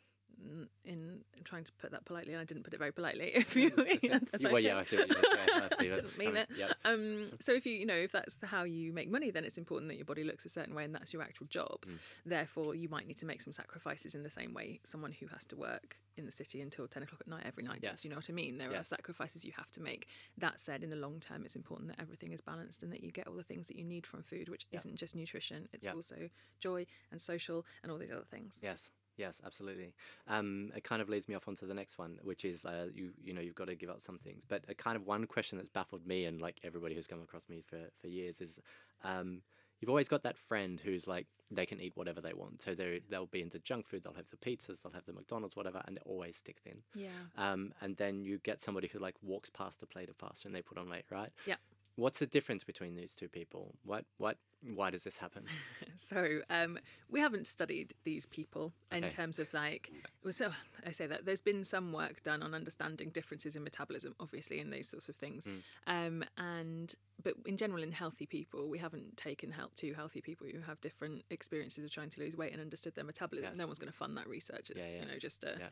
[0.86, 3.32] in trying to put that politely, and I didn't put it very politely.
[3.36, 5.24] If you, that's well, yeah, I see what you mean.
[5.48, 6.50] Yeah, I see didn't mean it.
[6.58, 6.72] Yep.
[6.86, 9.58] Um, so if you you know if that's the, how you make money, then it's
[9.58, 11.78] important that your body looks a certain way, and that's your actual job.
[11.88, 11.98] Mm.
[12.26, 15.46] Therefore, you might need to make some sacrifices in the same way someone who has
[15.46, 17.92] to work in the city until ten o'clock at night every night Yes.
[17.94, 18.04] does.
[18.06, 18.58] You know what I mean?
[18.58, 20.08] There are sacrifices you have to make.
[20.38, 23.12] That said, in the long term, it's important that everything is balanced and that you
[23.12, 24.78] get all the things that you need from food, which Yeah.
[24.80, 28.60] isn't just nutrition; it's also joy and social and all these other things.
[28.62, 29.94] Yes, yes, absolutely.
[30.28, 33.12] Um, it kind of leads me off onto the next one, which is uh, you
[33.24, 34.44] you know you've got to give up some things.
[34.48, 37.44] But a kind of one question that's baffled me and like everybody who's come across
[37.50, 38.60] me for for years is,
[39.04, 39.42] um,
[39.80, 42.62] you've always got that friend who's like they can eat whatever they want.
[42.62, 44.04] So they they'll be into junk food.
[44.04, 44.82] They'll have the pizzas.
[44.82, 46.80] They'll have the McDonald's, whatever, and they always stick thin.
[46.96, 47.08] Yeah.
[47.38, 50.56] Um, and then you get somebody who like walks past a plate of pasta and
[50.56, 51.32] they put on weight, right?
[51.46, 51.56] Yeah.
[51.96, 53.76] What's the difference between these two people?
[53.86, 54.38] What what
[54.76, 55.46] why does this happen?
[55.96, 59.14] So um, we haven't studied these people in Okay.
[59.14, 59.92] terms of like.
[60.32, 60.52] So
[60.88, 64.74] I say that there's been some work done on understanding differences in metabolism, obviously, and
[64.74, 65.48] those sorts of things.
[65.86, 70.48] Um, and but in general, in healthy people, we haven't taken help to healthy people
[70.52, 73.52] who have different experiences of trying to lose weight and understood their metabolism.
[73.52, 73.58] Yes.
[73.60, 74.72] No one's going to fund that research.
[74.72, 75.02] It's Yeah, yeah.
[75.06, 75.68] you know just a Yeah.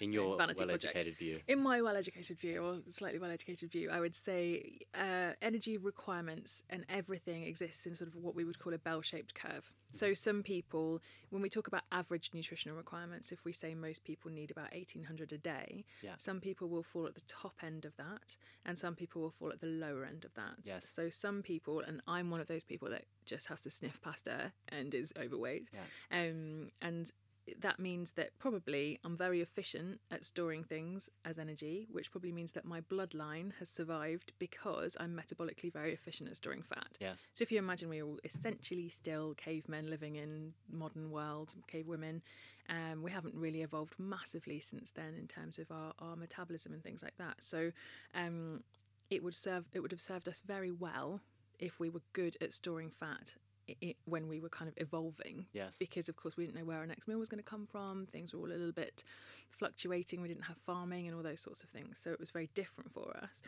[0.00, 1.40] In your vanity well-educated view.
[1.46, 6.86] in my well-educated view or slightly well-educated view i would say uh, energy requirements and
[6.88, 11.00] everything exists in sort of what we would call a bell-shaped curve so some people
[11.30, 15.32] when we talk about average nutritional requirements if we say most people need about 1800
[15.32, 16.14] a day Yeah.
[16.16, 19.50] some people will fall at the top end of that and some people will fall
[19.50, 20.88] at the lower end of that Yes.
[20.88, 24.52] so some people and i'm one of those people that just has to sniff pasta
[24.68, 26.18] and is overweight yeah.
[26.20, 27.12] um, and
[27.60, 32.52] that means that probably I'm very efficient at storing things as energy, which probably means
[32.52, 36.98] that my bloodline has survived because I'm metabolically very efficient at storing fat.
[37.00, 37.26] Yes.
[37.32, 41.86] So if you imagine we are all essentially still cavemen living in modern world, cave
[41.86, 42.22] women,
[42.68, 46.82] um, we haven't really evolved massively since then in terms of our, our metabolism and
[46.82, 47.36] things like that.
[47.38, 47.72] So
[48.14, 48.62] um,
[49.10, 51.20] it would serve it would have served us very well
[51.58, 53.34] if we were good at storing fat
[53.70, 55.46] i i when we were kind of evolving.
[55.52, 55.74] Yes.
[55.78, 58.06] because of course we didn't know where our next meal was going to come from.
[58.06, 59.04] Things were all a little bit
[59.50, 60.20] fluctuating.
[60.20, 61.98] We didn't have farming and all those sorts of things.
[62.00, 63.42] So it was very different for us.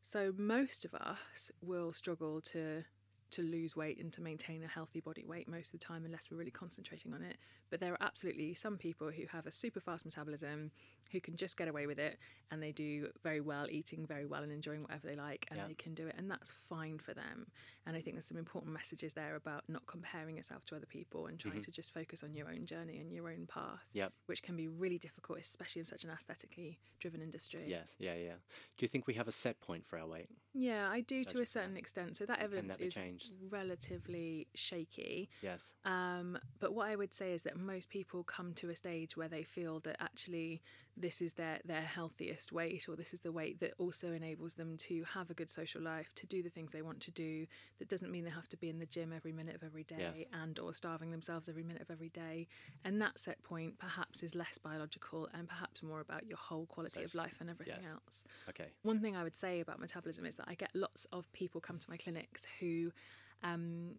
[0.00, 2.84] So most of us will struggle to
[3.30, 6.30] to lose weight and to maintain a healthy body weight most of the time unless
[6.30, 7.36] we're really concentrating on it.
[7.68, 10.70] But there are absolutely some people who have a super fast metabolism
[11.12, 12.18] who can just get away with it
[12.50, 15.66] and they do very well eating very well and enjoying whatever they like and Yeah.
[15.66, 17.48] they can do it and that's fine for them
[17.88, 21.26] and i think there's some important messages there about not comparing yourself to other people
[21.26, 24.12] and trying to just focus on your own journey and your own path Yep.
[24.26, 27.94] which can be really difficult especially in such an aesthetically driven industry Yes.
[27.98, 28.14] Yeah.
[28.14, 28.34] Yeah.
[28.76, 30.28] Do you think we have a set point for our weight?
[30.54, 33.32] yeah i do to a certain extent so that evidence that is changed?
[33.50, 35.72] relatively shaky Yes.
[35.84, 39.28] um, but what I would say is that most people come to a stage where
[39.28, 40.62] they feel that actually
[41.00, 44.76] this is their, their healthiest weight, or this is the weight that also enables them
[44.78, 47.46] to have a good social life, to do the things they want to do.
[47.78, 49.96] That doesn't mean they have to be in the gym every minute of every day
[49.98, 50.26] Yes.
[50.32, 52.48] and or starving themselves every minute of every day.
[52.84, 57.04] And that set point perhaps is less biological and perhaps more about your whole quality
[57.04, 57.92] of life and everything Yes.
[57.92, 58.24] else.
[58.48, 58.72] Okay.
[58.82, 61.78] One thing I would say about metabolism is that I get lots of people come
[61.78, 62.92] to my clinics who,
[63.42, 63.96] um,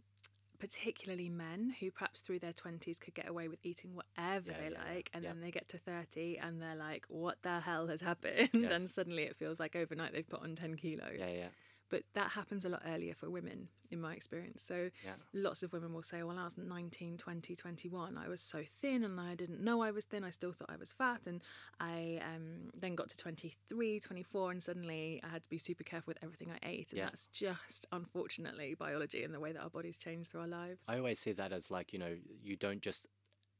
[0.59, 4.71] particularly men, who perhaps through their 20s could get away with eating whatever Yeah, they
[4.73, 5.29] yeah, like, and yeah.
[5.29, 8.49] then they get to 30 and they're like, what the hell has happened?
[8.53, 8.71] Yes.
[8.71, 11.17] And suddenly it feels like overnight they've put on 10 kilos.
[11.17, 11.27] Yeah.
[11.29, 11.47] Yeah.
[11.89, 14.61] But that happens a lot earlier for women, in my experience.
[14.61, 15.15] So Yeah.
[15.33, 18.17] lots of women will say, well, I was 19, 20, 21.
[18.17, 20.23] I was so thin and I didn't know I was thin.
[20.23, 21.25] I still thought I was fat.
[21.27, 21.41] And
[21.79, 26.11] I um, then got to 23, 24, and suddenly I had to be super careful
[26.11, 26.91] with everything I ate.
[26.91, 27.05] And Yeah.
[27.05, 30.87] that's just, unfortunately, biology and the way that our bodies change through our lives.
[30.87, 33.07] I always see that as like you know you don't just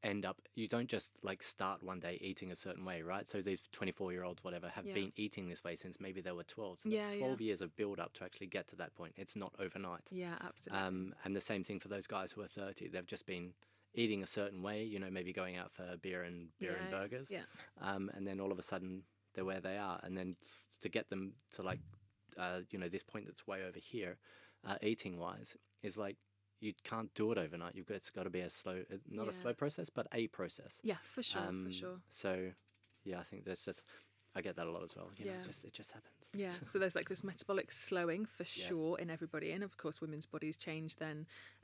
[0.04, 3.42] end up you don't just like start one day eating a certain way right so
[3.42, 4.94] these 24 year olds whatever have Yeah.
[4.94, 7.20] been eating this way since maybe they were 12 so Yeah, that's yeah.
[7.20, 10.38] 12 years of build up to actually get to that point it's not overnight yeah,
[10.42, 10.80] absolutely.
[10.88, 13.52] um, and the same thing for those guys who are 30 they've just been
[13.94, 17.30] eating a certain way you know maybe going out for beer and beer and burgers
[17.30, 17.42] yeah.
[17.82, 20.36] um, and then all of a sudden they're where they are and then
[20.82, 21.80] to get them to like
[22.38, 24.18] uh, you know this point that's way over here
[24.66, 26.16] uh, eating wise is like
[26.60, 27.76] you can't do it overnight.
[27.76, 30.28] You've got it's got to be a slow uh, not a slow process but a
[30.28, 30.82] process.
[30.84, 32.00] Yeah, for sure, um, for sure.
[32.10, 32.52] so
[33.06, 33.86] yeah i think there's just
[34.40, 35.40] i get that a lot as well you know Yeah.
[35.42, 39.08] it just it just happens Yeah, so there's like this metabolic slowing for sure in
[39.10, 41.18] everybody, and of course, women's bodies change then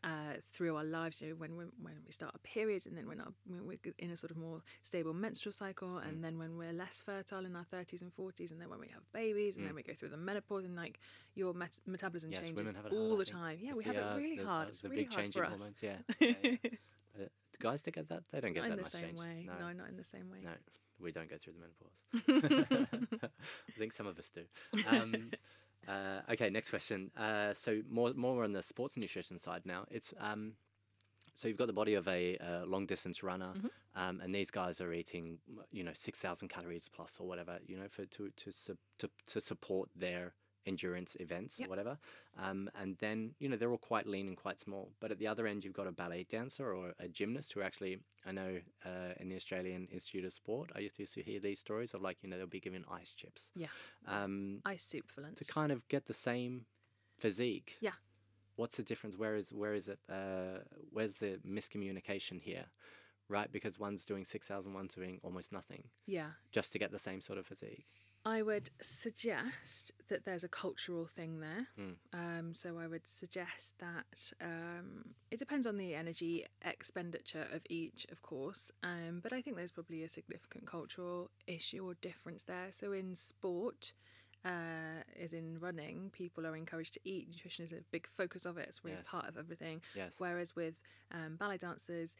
[0.10, 1.16] uh, through our lives.
[1.22, 3.94] You know, when we when we start our periods, and then when, our, when we're
[4.06, 4.60] in a sort of more
[4.90, 6.08] stable menstrual cycle, Mm.
[6.08, 8.90] and then when we're less fertile in our 30s and 40s, and then when we
[8.96, 10.96] have babies, and then we go through the menopause, and like
[11.42, 12.34] your met- metabolism Mm.
[12.36, 13.58] yes changes have hard, all I the time.
[13.68, 14.66] Yeah, we have the, it uh, really the, hard.
[14.66, 15.52] uh, It's really big hard for us.
[15.62, 16.34] hormones yeah, yeah,
[17.20, 17.30] yeah.
[17.54, 18.22] Do guys to get that?
[18.32, 19.20] They don't get not that in the much same change.
[19.20, 19.36] way.
[19.48, 19.54] No.
[19.68, 19.68] No.
[19.82, 20.42] not in the same way.
[20.50, 20.56] No,
[21.00, 23.30] we don't go through the menopause.
[23.70, 24.42] I think some of us do.
[24.88, 25.32] Um,
[25.88, 27.12] uh, okay, next question.
[27.16, 29.86] Uh, so more more on the sports nutrition side now.
[29.92, 30.54] It's um,
[31.36, 33.54] so you've got the body of a, uh long distance runner,
[33.96, 35.38] um, and these guys are eating
[35.72, 38.52] you know six thousand calories plus or whatever you know for to to
[38.98, 40.34] to, to support their
[40.66, 41.68] endurance events Yep.
[41.68, 41.98] or whatever.
[42.38, 44.92] Um, and then you know they're all quite lean and quite small.
[45.00, 48.00] But at the other end, you've got a ballet dancer or a gymnast who actually
[48.26, 51.94] I know uh, in the Australian Institute of Sport, I used to, hear these stories
[51.94, 53.68] of like you know they'll be given ice chips Yeah.
[54.08, 55.38] um, Ice soup for lunch.
[55.38, 56.66] to kind of get the same
[57.18, 57.78] physique.
[57.82, 57.92] Yeah.
[58.56, 59.18] What's the difference?
[59.18, 60.00] Where is where is it?
[60.10, 60.60] Uh,
[60.92, 62.66] where's the miscommunication here?
[63.28, 66.30] Right, because one's doing six thousand, one's doing almost nothing, yeah.
[66.52, 68.05] just to get the same sort of physique.
[68.26, 71.68] I would suggest that there's a cultural thing there.
[71.80, 71.96] Mm.
[72.12, 78.08] Um, so I would suggest that um, it depends on the energy expenditure of each,
[78.12, 78.72] of course.
[78.82, 82.68] Um, but I think there's probably a significant cultural issue or difference there.
[82.72, 83.94] So in sport,
[84.44, 87.28] uh, as in running, people are encouraged to eat.
[87.30, 88.68] Nutrition is a big focus of it.
[88.68, 89.06] It's really Yes.
[89.08, 89.82] part of everything.
[89.96, 90.16] Yes.
[90.18, 90.76] Whereas with
[91.12, 92.16] um, ballet dancers,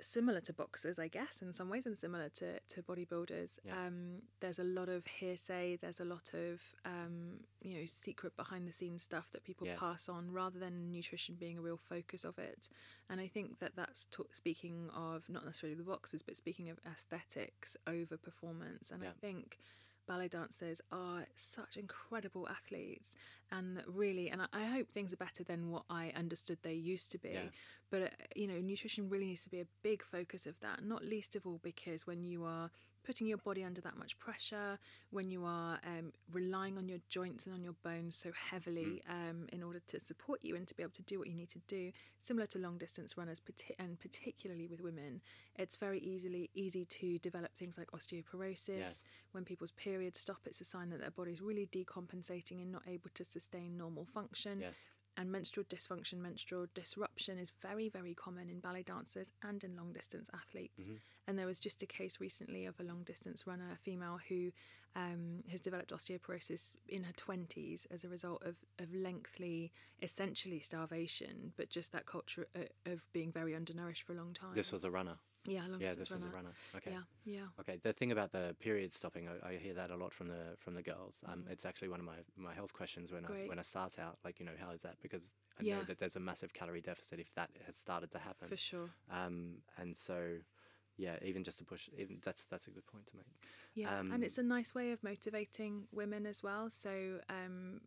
[0.00, 3.86] similar to boxers, I guess, in some ways, and similar to, to bodybuilders, Yeah.
[3.86, 8.66] um, there's a lot of hearsay, there's a lot of, um, you know, secret behind
[8.66, 9.78] the scenes stuff that people Yes.
[9.78, 12.68] pass on rather than nutrition being a real focus of it.
[13.08, 16.78] And I think that that's ta- speaking of not necessarily the boxers, but speaking of
[16.84, 18.90] aesthetics over performance.
[18.90, 19.58] And I think
[20.06, 23.14] ballet dancers are such incredible athletes
[23.50, 26.74] and that really and I, I hope things are better than what i understood they
[26.74, 27.40] used to be Yeah.
[27.90, 31.04] but uh, you know nutrition really needs to be a big focus of that not
[31.04, 32.70] least of all because when you are
[33.04, 34.78] putting your body under that much pressure
[35.10, 39.46] when you are um, relying on your joints and on your bones so heavily um,
[39.52, 41.58] in order to support you and to be able to do what you need to
[41.66, 43.40] do similar to long distance runners
[43.78, 45.20] and particularly with women
[45.56, 49.04] it's very easily easy to develop things like osteoporosis Yes.
[49.32, 53.10] when people's periods stop it's a sign that their body's really decompensating and not able
[53.14, 54.86] to sustain normal function Yes.
[55.16, 59.92] And menstrual dysfunction, menstrual disruption is very, very common in ballet dancers and in long
[59.92, 60.88] distance athletes.
[61.28, 64.52] And there was just a case recently of a long distance runner, a female who
[64.96, 69.72] um, has developed osteoporosis in her 20s as a result of, of lengthy,
[70.02, 74.54] essentially starvation, but just that culture uh, of being very undernourished for a long time.
[74.54, 75.16] This was a runner.
[75.44, 76.26] Yeah, long Yeah, this runner.
[76.30, 76.50] a runner.
[76.76, 76.90] Okay.
[76.92, 77.46] Yeah, yeah.
[77.60, 80.56] Okay, the thing about the period stopping, I, I hear that a lot from the
[80.58, 81.20] from the girls.
[81.26, 81.52] Um, Mm.
[81.52, 84.18] it's actually one of my, my health questions when I when I start out.
[84.24, 84.96] Like, you know, how is that?
[85.02, 85.78] Because I Yeah.
[85.78, 88.48] know that there's a massive calorie deficit if that has started to happen.
[88.48, 88.90] For sure.
[89.10, 90.38] Um, and so,
[90.96, 93.26] yeah, even just to push, even that's that's a good point to make.
[93.74, 96.70] Yeah, Um, and it's a nice way of motivating women as well.
[96.70, 97.80] So um,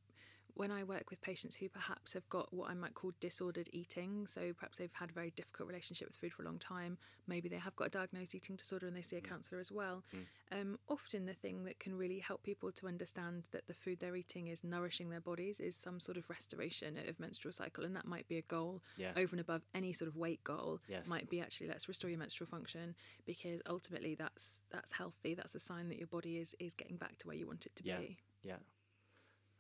[0.56, 4.26] when I work with patients who perhaps have got what I might call disordered eating,
[4.26, 7.50] so perhaps they've had a very difficult relationship with food for a long time, maybe
[7.50, 10.04] they have got a diagnosed eating disorder and they see a counsellor as well.
[10.52, 14.16] Um, often the thing that can really help people to understand that the food they're
[14.16, 18.06] eating is nourishing their bodies is some sort of restoration of menstrual cycle, and that
[18.06, 19.12] might be a goal Yeah.
[19.18, 20.80] over and above any sort of weight goal.
[20.88, 21.08] Yes.
[21.08, 25.34] Might be actually let's restore your menstrual function because ultimately that's that's healthy.
[25.34, 27.76] That's a sign that your body is is getting back to where you want it
[27.76, 27.98] to Yeah.
[27.98, 28.18] be.
[28.44, 28.58] Yeah.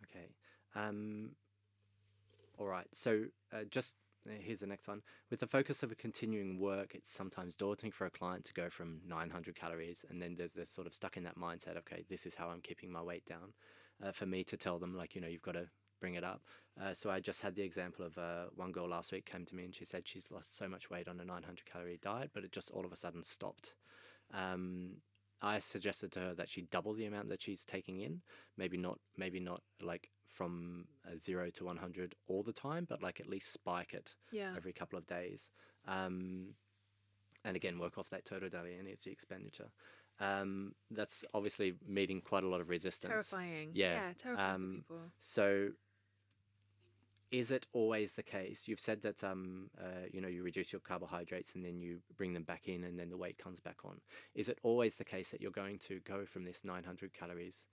[0.03, 0.29] Okay.
[0.75, 1.31] Um,
[2.57, 2.87] all right.
[2.93, 3.93] So uh, just
[4.27, 5.01] uh, here's the next one.
[5.29, 8.69] With the focus of a continuing work, it's sometimes daunting for a client to go
[8.69, 11.77] from 900 calories, and then there's they're sort of stuck in that mindset.
[11.77, 13.53] Okay, this is how I'm keeping my weight down.
[14.03, 15.67] Uh, for me to tell them like you know you've got to
[16.01, 16.41] bring it up.
[16.81, 19.55] Uh, so I just had the example of uh, one girl last week came to
[19.55, 22.43] me and she said she's lost so much weight on a 900 calorie diet, but
[22.43, 23.73] it just all of a sudden stopped.
[24.33, 24.97] Um,
[25.41, 28.21] I suggested to her that she double the amount that she's taking in.
[28.57, 33.19] Maybe not, maybe not like from uh, zero to 100 all the time, but like
[33.19, 34.53] at least spike it Yeah.
[34.55, 35.49] every couple of days.
[35.87, 36.55] Um,
[37.43, 39.69] and again, work off that total daily energy expenditure.
[40.19, 43.11] Um, that's obviously meeting quite a lot of resistance.
[43.11, 43.71] Terrifying.
[43.73, 45.11] Yeah, terrifying um, for people.
[45.19, 45.69] So,
[47.31, 48.63] is it always the case?
[48.67, 52.33] You've said that um, uh, you know you reduce your carbohydrates and then you bring
[52.33, 53.99] them back in, and then the weight comes back on.
[54.35, 57.65] Is it always the case that you're going to go from this 900 calories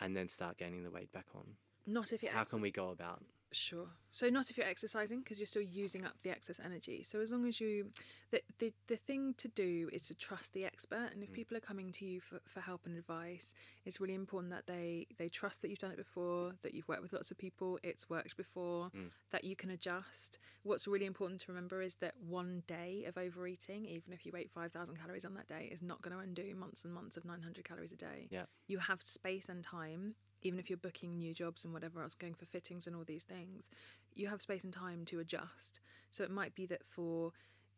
[0.00, 1.44] and then start gaining the weight back on?
[1.86, 3.22] Not if you're How can we go about?
[3.52, 3.88] Sure.
[4.12, 7.02] So not if you're exercising because you're still using up the excess energy.
[7.02, 7.86] So as long as you,
[8.30, 11.10] the the, the thing to do is to trust the expert.
[11.12, 11.34] And if mm.
[11.34, 13.52] people are coming to you for, for help and advice,
[13.84, 17.02] it's really important that they they trust that you've done it before, that you've worked
[17.02, 19.10] with lots of people, it's worked before, mm.
[19.32, 20.38] that you can adjust.
[20.62, 24.50] What's really important to remember is that one day of overeating, even if you ate
[24.52, 27.24] five thousand calories on that day, is not going to undo months and months of
[27.24, 28.28] nine hundred calories a day.
[28.30, 28.44] Yeah.
[28.68, 32.34] You have space and time even if you're booking new jobs and whatever else, going
[32.34, 33.68] for fittings and all these things,
[34.14, 35.80] you have space and time to adjust.
[36.10, 37.32] So it might be that for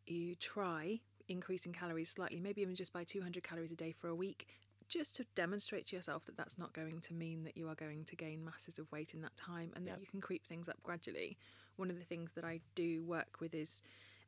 [0.05, 4.15] you try increasing calories slightly, maybe even just by 200 calories a day for a
[4.15, 4.47] week,
[4.87, 8.03] just to demonstrate to yourself that that's not going to mean that you are going
[8.05, 10.01] to gain masses of weight in that time and that Yep.
[10.01, 11.37] you can creep things up gradually.
[11.77, 13.81] One of the things that I do work with is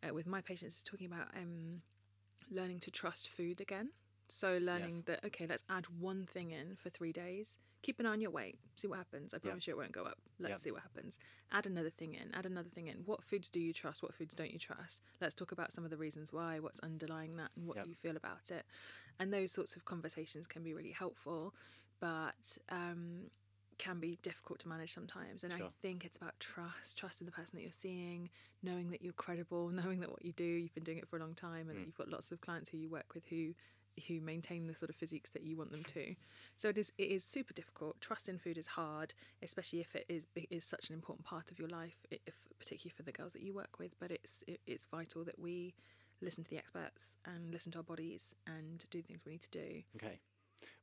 [0.07, 1.81] uh, with my patients is talking about um,
[2.49, 3.89] learning to trust food again.
[4.27, 5.03] So learning Yes.
[5.05, 7.57] that okay, let's add one thing in for three days.
[7.85, 8.57] Keep an eye on your weight.
[8.77, 9.31] See what happens.
[9.31, 10.17] I promise you it won't go up.
[10.39, 11.19] Let's see what happens.
[11.51, 12.33] Add another thing in.
[12.33, 13.03] Add another thing in.
[13.05, 14.01] What foods do you trust?
[14.01, 15.03] What foods don't you trust?
[15.21, 16.57] Let's talk about some of the reasons why.
[16.59, 18.65] What's underlying that, and what you feel about it.
[19.19, 21.53] And those sorts of conversations can be really helpful,
[21.99, 23.29] but um,
[23.77, 25.43] can be difficult to manage sometimes.
[25.43, 28.31] And I think it's about trust, trust in the person that you're seeing,
[28.63, 31.19] knowing that you're credible, knowing that what you do, you've been doing it for a
[31.19, 33.53] long time, and that you've got lots of clients who you work with who
[34.07, 36.15] who maintain the sort of physiques that you want them to.
[36.55, 38.01] So it is it is super difficult.
[38.01, 41.59] Trust in food is hard, especially if it is is such an important part of
[41.59, 43.91] your life, if particularly for the girls that you work with.
[43.99, 45.73] But it's it, it's vital that we
[46.21, 49.41] listen to the experts and listen to our bodies and do the things we need
[49.41, 49.83] to do.
[49.95, 50.19] Okay.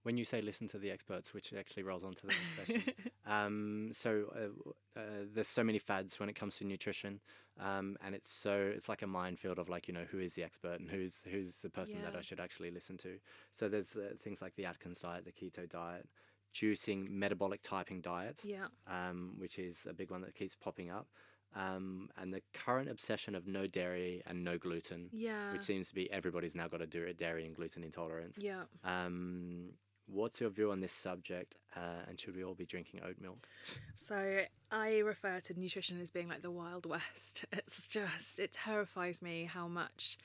[0.02, 2.82] When you say listen to the experts, which actually rolls onto the next question.
[3.24, 5.02] Um, so uh, uh,
[5.32, 7.20] there's so many fads when it comes to nutrition,
[7.60, 10.42] um, and it's so it's like a minefield of like you know who is the
[10.42, 13.18] expert and who's who's the person that I should actually listen to.
[13.52, 16.08] So there's uh, things like the Atkins diet, the keto diet,
[16.52, 18.66] juicing, metabolic typing diet, Yeah.
[18.88, 21.06] um, which is a big one that keeps popping up,
[21.54, 25.52] um, and the current obsession of no dairy and no gluten, Yeah.
[25.52, 28.38] which seems to be everybody's now got to do a dairy dairy and gluten intolerance.
[28.38, 28.64] yeah.
[28.84, 29.70] Um,
[30.06, 31.56] what's your view on this subject?
[31.76, 33.46] Uh, and should we all be drinking oat milk?
[33.94, 37.44] So I refer to nutrition as being like the Wild West.
[37.52, 40.18] It's just it terrifies me how much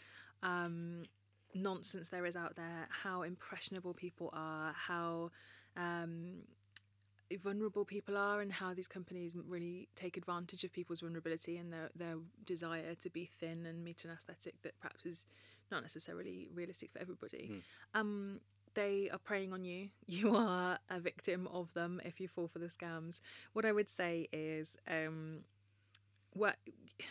[0.44, 1.04] um,
[1.54, 5.32] nonsense there is out there, how impressionable people are, how
[5.78, 6.40] um,
[7.44, 11.90] vulnerable people are, and how these companies really take advantage of people's vulnerability and their
[11.96, 12.16] their
[12.46, 15.26] desire to be thin and meet an aesthetic that perhaps is
[15.72, 17.62] not necessarily realistic for everybody.
[17.94, 18.40] Um,
[18.74, 19.90] they are preying on you.
[20.08, 23.20] You are a victim of them if you fall for the scams.
[23.54, 25.40] What I would say is, um,
[26.34, 26.56] what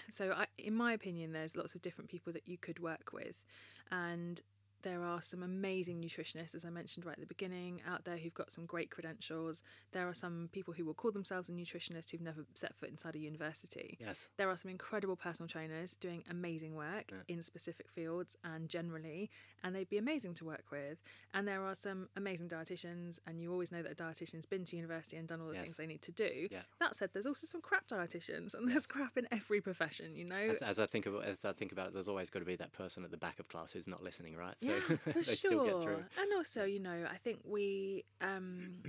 [0.09, 3.45] so I, in my opinion, there's lots of different people that you could work with,
[3.91, 4.41] and
[4.87, 8.33] there are some amazing nutritionists, as I mentioned right at the beginning, out there who've
[8.33, 9.65] got some great credentials.
[9.91, 13.17] There are some people who will call themselves a nutritionist who've never set foot inside
[13.17, 13.99] a university.
[14.01, 14.29] Yes.
[14.37, 19.29] There are some incredible personal trainers doing amazing work in specific fields and generally,
[19.65, 20.99] and they'd be amazing to work with.
[21.35, 24.77] And there are some amazing dietitians, and you always know that a dietitian's been to
[24.77, 25.65] university and done all the Yes.
[25.65, 26.49] things they need to do.
[26.51, 26.63] Yeah.
[26.81, 30.37] That said, there's also some crap dietitians, and there's crap in every profession, you know?
[30.37, 32.57] As, as I think about as I think about it, there's always got to be
[32.57, 34.55] that person at the back of class who's not listening, right?
[34.61, 35.35] So yeah, for they sure.
[35.35, 36.05] still get through.
[36.21, 38.83] And also, you know, I think we um,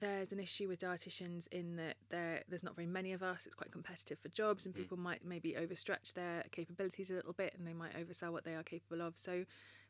[0.00, 3.44] there's an issue with dietitians in that there there's not very many of us.
[3.46, 4.66] It's quite competitive for jobs, Mm.
[4.66, 8.44] and people might maybe overstretch their capabilities a little bit, and they might oversell what
[8.44, 9.18] they are capable of.
[9.18, 9.44] So.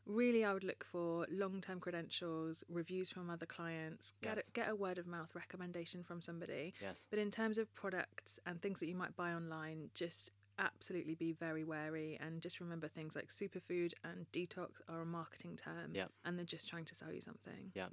[0.05, 4.47] Really, I would look for long-term credentials, reviews from other clients, get Yes.
[4.47, 6.73] a, get a word of mouth recommendation from somebody.
[6.81, 7.07] Yes.
[7.09, 11.33] But in terms of products and things that you might buy online, just absolutely be
[11.33, 16.11] very wary and just remember things like superfood and detox are a marketing term Yep.
[16.23, 17.71] and they're just trying to sell you something.
[17.73, 17.87] Yeah.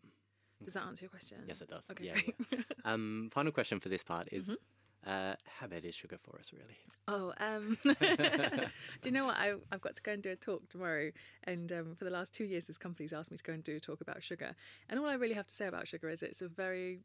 [0.64, 1.38] Does that answer your question?
[1.48, 1.90] Yes, it does.
[1.90, 2.04] Okay.
[2.04, 2.20] Yeah.
[2.52, 2.58] yeah.
[2.84, 4.44] um, final question for this part is.
[4.44, 4.54] Mm-hmm.
[5.06, 6.76] Uh, how bad is sugar for us, really?
[7.08, 7.96] Oh, um, do
[9.04, 9.36] you know what?
[9.36, 11.10] I, I've got to go and do a talk tomorrow.
[11.44, 13.74] And um, for the last two years, this company's asked me to go and do
[13.76, 14.54] a talk about sugar.
[14.88, 17.00] And all I really have to say about sugar is it's a very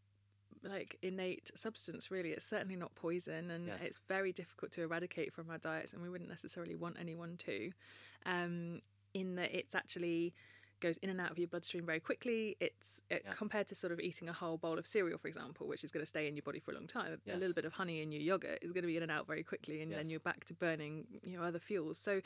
[0.63, 3.79] like innate substance really it's certainly not poison and Yes.
[3.83, 7.71] it's very difficult to eradicate from our diets and we wouldn't necessarily want anyone to
[8.25, 8.81] um,
[9.13, 10.33] in that it's actually
[10.79, 12.55] goes in and out of your bloodstream very quickly.
[12.59, 13.33] It's it, Yeah.
[13.33, 16.01] compared to sort of eating a whole bowl of cereal for example which is going
[16.01, 18.11] to stay in your body for a long time a little bit of honey in
[18.11, 20.45] your yogurt is going to be in and out very quickly and then you're back
[20.45, 21.97] to burning you know other fuels.
[21.97, 22.21] So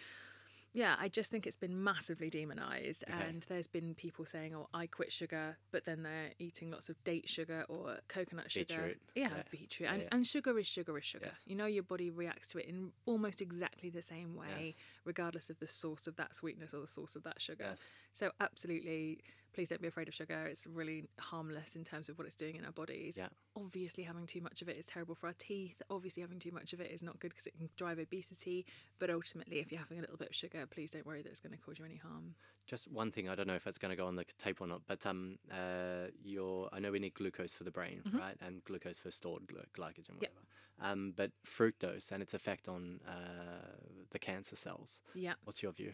[0.74, 3.14] yeah, I just think it's been massively demonized, Okay.
[3.28, 7.04] and there's been people saying, "Oh, I quit sugar," but then they're eating lots of
[7.04, 8.66] date sugar or coconut sugar.
[8.76, 9.02] Beetroot.
[9.16, 9.44] Yeah, Yeah.
[9.52, 10.08] beetroot, and, yeah.
[10.12, 11.26] and sugar is sugar is sugar.
[11.28, 11.44] Yes.
[11.46, 14.76] You know, your body reacts to it in almost exactly the same way, Yes.
[15.04, 17.66] regardless of the source of that sweetness or the source of that sugar.
[17.72, 17.86] Yes.
[18.14, 20.46] So, absolutely, please don't be afraid of sugar.
[20.46, 23.18] It's really harmless in terms of what it's doing in our bodies.
[23.18, 23.30] Yeah.
[23.56, 25.82] Obviously, having too much of it is terrible for our teeth.
[25.90, 28.66] Obviously, having too much of it is not good because it can drive obesity.
[28.98, 31.42] But ultimately, if you're having a little bit of sugar, please don't worry that it's
[31.42, 32.36] going to cause you any harm.
[32.66, 34.68] Just one thing, I don't know if it's going to go on the tape or
[34.68, 38.64] not, but um, uh, your I know we need glucose for the brain, right, and
[38.64, 39.76] glucose for stored glycogen,
[40.22, 40.32] Yep.
[40.32, 40.38] whatever.
[40.84, 43.68] Um, but fructose and its effect on uh,
[44.12, 45.00] the cancer cells.
[45.14, 45.34] Yeah.
[45.44, 45.94] What's your view?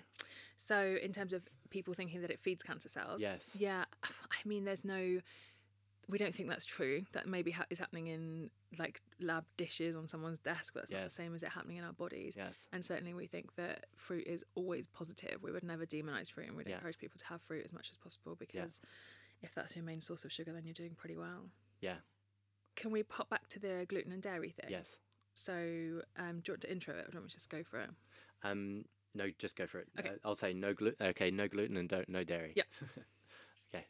[0.55, 1.41] So, in terms of
[1.71, 3.55] people thinking that it feeds cancer cells, Yes.
[3.57, 5.19] yeah, I mean, there's no
[6.09, 7.03] we don't think that's true.
[7.13, 11.03] That maybe ha- is happening in like lab dishes on someone's desk, but that's not
[11.03, 12.35] the same as it happening in our bodies.
[12.37, 12.65] Yes.
[12.71, 15.41] And certainly, we think that fruit is always positive.
[15.43, 16.75] We would never demonize fruit, and we'd Yeah.
[16.75, 18.79] encourage people to have fruit as much as possible because
[19.41, 21.51] if that's your main source of sugar, then you're doing pretty well.
[21.81, 21.97] Yeah.
[22.75, 24.69] Can we pop back to the gluten and dairy thing?
[24.69, 24.97] Yes.
[25.35, 27.49] So, um, do you want to intro it, or do you want me to just
[27.49, 27.89] go for it?
[28.43, 29.87] Um, no, just go for it.
[29.99, 30.09] Okay.
[30.09, 31.05] Uh, I'll say no gluten.
[31.07, 32.55] Okay, no gluten and don't no dairy.
[33.73, 33.85] Okay.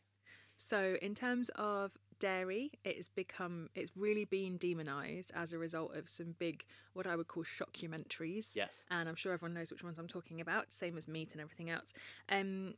[0.57, 5.95] So, in terms of dairy, it has become it's really been demonized as a result
[5.95, 6.63] of some big,
[6.93, 8.49] what I would call shockumentaries.
[8.55, 8.83] Yes.
[8.89, 11.69] and I'm sure everyone knows which ones I'm talking about, same as meat and everything
[11.69, 11.93] else.
[12.29, 12.75] Um,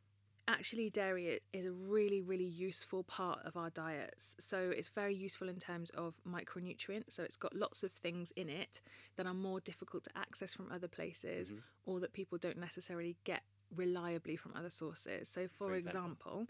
[0.47, 4.35] actually, dairy is a really, really useful part of our diets.
[4.39, 7.11] So it's very useful in terms of micronutrients.
[7.13, 8.81] So it's got lots of things in it
[9.15, 11.51] that are more difficult to access from other places
[11.85, 13.43] or that people don't necessarily get
[13.75, 15.29] reliably from other sources.
[15.29, 16.47] So, for, For example, example?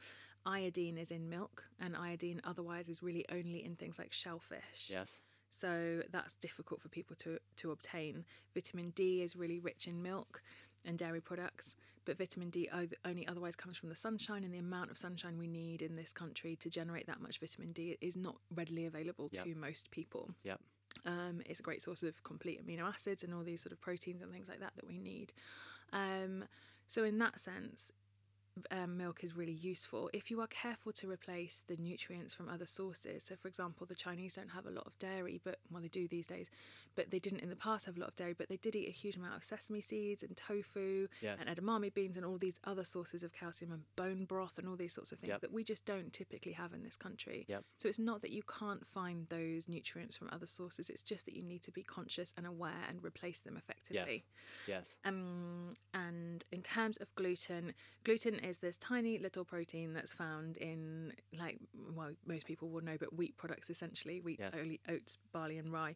[0.49, 4.89] Iodine is in milk, and iodine otherwise is really only in things like shellfish.
[4.89, 5.21] Yes.
[5.49, 8.25] So that's difficult for people to, to obtain.
[8.53, 10.41] Vitamin D is really rich in milk
[10.85, 11.75] and dairy products,
[12.05, 12.69] but vitamin D
[13.05, 16.13] only otherwise comes from the sunshine, and the amount of sunshine we need in this
[16.13, 19.43] country to generate that much vitamin D is not readily available Yep.
[19.43, 20.31] to most people.
[20.43, 20.59] Yep.
[21.05, 24.21] Um, it's a great source of complete amino acids and all these sort of proteins
[24.21, 25.33] and things like that that we need.
[25.93, 26.45] Um,
[26.87, 27.91] so, in that sense,
[28.71, 32.65] um, milk is really useful if you are careful to replace the nutrients from other
[32.65, 33.23] sources.
[33.27, 36.07] So, for example, the Chinese don't have a lot of dairy, but well, they do
[36.07, 36.49] these days,
[36.95, 38.87] but they didn't in the past have a lot of dairy, but they did eat
[38.87, 41.39] a huge amount of sesame seeds and tofu Yes.
[41.45, 44.75] and edamame beans and all these other sources of calcium and bone broth and all
[44.75, 45.41] these sorts of things Yep.
[45.41, 47.45] that we just don't typically have in this country.
[47.47, 47.63] Yep.
[47.77, 51.35] So it's not that you can't find those nutrients from other sources, it's just that
[51.35, 54.25] you need to be conscious and aware and replace them effectively.
[54.67, 54.95] Yes.
[55.05, 61.13] Um, and in terms of gluten, gluten is this tiny little protein that's found in,
[61.37, 61.59] like,
[61.95, 64.53] well, most people will know, but wheat products essentially wheat, Yes.
[64.57, 65.95] only oats, barley, and rye.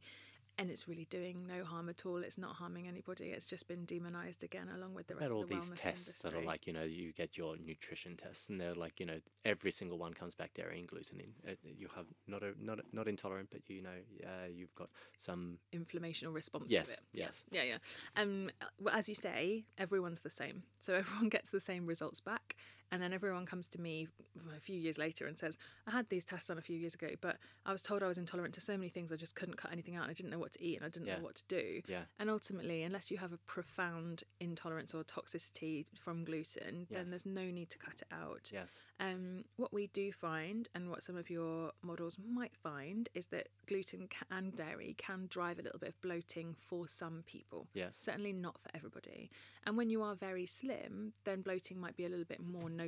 [0.59, 2.17] And it's really doing no harm at all.
[2.17, 3.25] It's not harming anybody.
[3.31, 5.81] It's just been demonized again, along with the rest About all of the these wellness
[5.81, 6.29] tests industry.
[6.29, 9.17] that are like, you know, you get your nutrition tests, and they're like, you know,
[9.45, 11.33] every single one comes back dairy and gluten in.
[11.51, 13.89] Uh, You have not a, not not intolerant, but you know,
[14.23, 15.57] uh, you've got some.
[15.71, 16.99] inflammation response Yes, to it.
[17.13, 17.43] yes.
[17.51, 17.77] Yeah, yeah.
[18.15, 18.21] yeah.
[18.21, 20.63] Um, well, as you say, everyone's the same.
[20.81, 22.55] So everyone gets the same results back.
[22.93, 24.07] And then everyone comes to me
[24.55, 27.07] a few years later and says, I had these tests done a few years ago,
[27.21, 29.71] but I was told I was intolerant to so many things, I just couldn't cut
[29.71, 31.17] anything out and I didn't know what to eat and I didn't Yeah.
[31.17, 31.81] know what to do.
[31.87, 32.03] Yeah.
[32.19, 37.49] And ultimately, unless you have a profound intolerance or toxicity from gluten, then there's no
[37.49, 38.51] need to cut it out.
[38.53, 38.77] Yes.
[38.99, 43.49] Um, what we do find, and what some of your models might find, is that
[43.65, 47.67] gluten and dairy can drive a little bit of bloating for some people.
[47.73, 47.97] Yes.
[47.99, 49.31] Certainly not for everybody.
[49.65, 52.82] And when you are very slim, then bloating might be a little bit more noticeable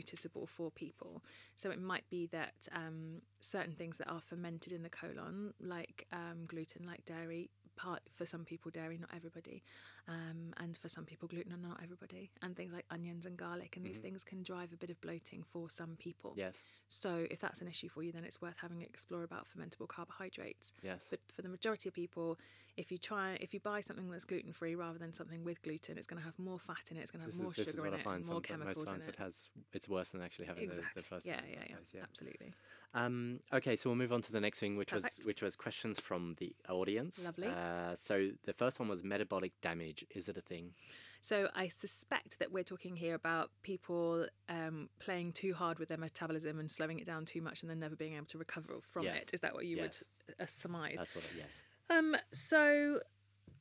[0.47, 1.23] for people.
[1.55, 6.07] So it might be that um, certain things that are fermented in the colon, like
[6.11, 9.63] um, gluten, like dairy, part for some people dairy, not everybody,
[10.07, 13.85] um, and for some people gluten, not everybody, and things like onions and garlic, and
[13.85, 16.33] these things can drive a bit of bloating for some people.
[16.35, 16.63] Yes.
[16.89, 19.87] So if that's an issue for you, then it's worth having an explore about fermentable
[19.87, 20.73] carbohydrates.
[20.81, 21.07] Yes.
[21.09, 22.37] But for the majority of people,
[22.77, 25.97] if you try, if you buy something that's gluten free rather than something with gluten,
[25.97, 27.01] it's going to have more fat in it.
[27.01, 28.89] It's going to have This more is, sugar in it, and more that most chemicals
[28.89, 29.07] in it.
[29.09, 30.91] it has, it's worse than actually having Exactly.
[30.95, 31.25] the, the first.
[31.25, 32.01] yeah, yeah, yeah, yeah.
[32.03, 32.53] absolutely.
[32.93, 35.99] Um, okay, so we'll move on to the next thing, which was which was questions
[35.99, 37.23] from the audience.
[37.23, 37.47] Lovely.
[37.47, 40.05] Uh, so the first one was metabolic damage.
[40.15, 40.71] Is it a thing?
[41.21, 45.97] So I suspect that we're talking here about people um, playing too hard with their
[45.97, 49.03] metabolism and slowing it down too much, and then never being able to recover from
[49.03, 49.23] Yes.
[49.23, 49.33] it.
[49.33, 50.03] Is that what you Yes.
[50.27, 50.95] would uh, surmise?
[50.97, 51.31] That's what.
[51.37, 51.63] Yes.
[51.89, 52.99] Um, so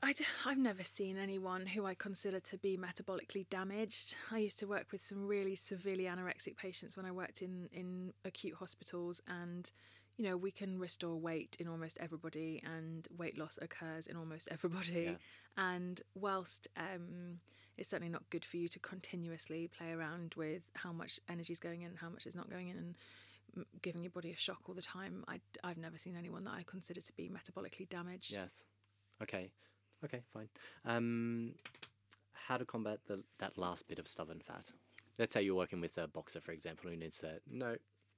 [0.03, 4.17] I d- I've never seen anyone who I consider to be metabolically damaged.
[4.31, 8.13] I used to work with some really severely anorexic patients when I worked in, in
[8.25, 9.71] acute hospitals, and
[10.17, 14.49] you know, we can restore weight in almost everybody, and weight loss occurs in almost
[14.51, 15.05] everybody.
[15.05, 15.65] Yeah.
[15.65, 17.39] And whilst um,
[17.79, 21.61] it's certainly not good for you to continuously play around with how much energy is
[21.61, 22.95] going in and how much is not going in, and
[23.83, 26.63] giving your body a shock all the time, I, I've never seen anyone that I
[26.67, 28.33] consider to be metabolically damaged.
[28.33, 28.65] Yes.
[29.23, 29.51] Okay.
[30.05, 30.23] Okay.
[30.33, 30.49] Fine.
[30.85, 31.55] Um,
[32.33, 34.73] how to combat the that last bit of stubborn fat?
[35.19, 37.41] Let's say you're working with a boxer, for example, who needs that.
[37.51, 37.77] No,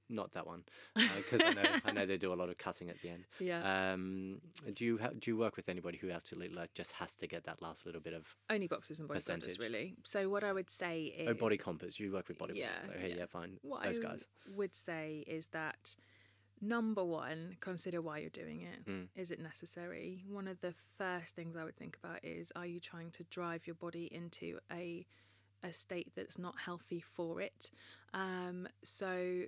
[0.09, 0.63] not that one,
[0.95, 3.25] because I know I know they do a lot of cutting at the end.
[3.39, 3.91] Yeah.
[3.93, 4.39] Um,
[4.73, 7.43] do you ha- do you work with anybody who absolutely like just has to get
[7.45, 9.59] that last little bit of Only boxes and bodybuilders, percentage.
[9.59, 9.95] really.
[10.03, 11.99] So what I would say is oh body compass?
[11.99, 13.15] You work with body Yeah, Okay, yeah.
[13.19, 13.57] yeah, fine.
[13.61, 14.27] what Those I guys.
[14.55, 15.95] would say is that
[16.59, 18.79] number one, consider why you're doing it.
[19.15, 19.33] Is Mm.
[19.33, 20.23] it necessary?
[20.27, 23.67] One of the first things I would think about is are you trying to drive
[23.67, 25.05] your body into a
[25.63, 27.71] a state that's not healthy for it?
[28.13, 29.43] Um, so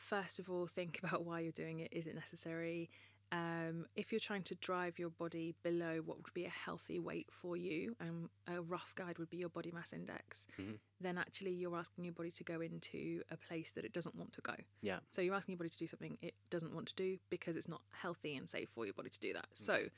[0.00, 1.88] first of all, think about why you're doing it.
[1.92, 2.90] Is it necessary?
[3.32, 7.28] Um, if you're trying to drive your body below what would be a healthy weight
[7.30, 10.80] for you, and a rough guide would be your body mass index, Mhm.
[11.00, 14.32] then actually you're asking your body to go into a place that it doesn't want
[14.32, 14.56] to go.
[14.82, 14.98] Yeah.
[15.12, 17.68] So you're asking your body to do something it doesn't want to do because it's
[17.68, 19.46] not healthy and safe for your body to do that.
[19.54, 19.90] So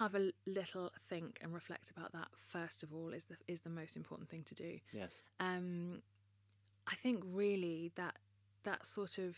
[0.00, 2.28] have a little think and reflect about that.
[2.36, 4.80] First of all, is the is the most important thing to do.
[4.92, 5.20] Yes.
[5.38, 6.02] Um,
[6.88, 8.16] I think really that
[8.64, 9.36] that sort of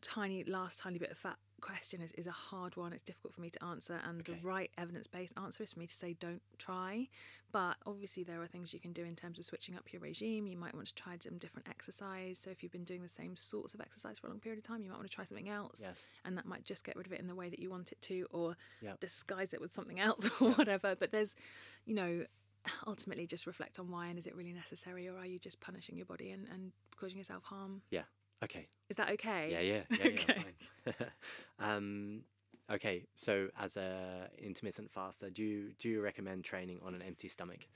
[0.00, 2.92] tiny last tiny bit of fat question is, is a hard one.
[2.92, 4.34] It's difficult for me to answer, and Okay.
[4.34, 7.08] the right evidence based answer is for me to say don't try.
[7.50, 10.46] But obviously, there are things you can do in terms of switching up your regime.
[10.46, 12.38] You might want to try some different exercise.
[12.38, 14.64] So if you've been doing the same sorts of exercise for a long period of
[14.64, 16.06] time, you might want to try something else Yes.
[16.24, 18.00] and that might just get rid of it in the way that you want it
[18.02, 19.00] to or Yep.
[19.00, 21.34] disguise it with something else or whatever but there's
[21.86, 22.24] you know
[22.86, 25.96] ultimately just reflect on why and is it really necessary or are you just punishing
[25.96, 28.02] your body and, and causing yourself harm Yeah.
[28.42, 28.68] Okay.
[28.88, 30.08] is that okay Yeah, yeah, yeah, yeah.
[30.08, 30.44] Okay.
[30.84, 30.94] fine.
[31.58, 32.20] um,
[32.70, 37.28] okay, so as a intermittent faster, do you do you recommend training on an empty
[37.28, 37.66] stomach?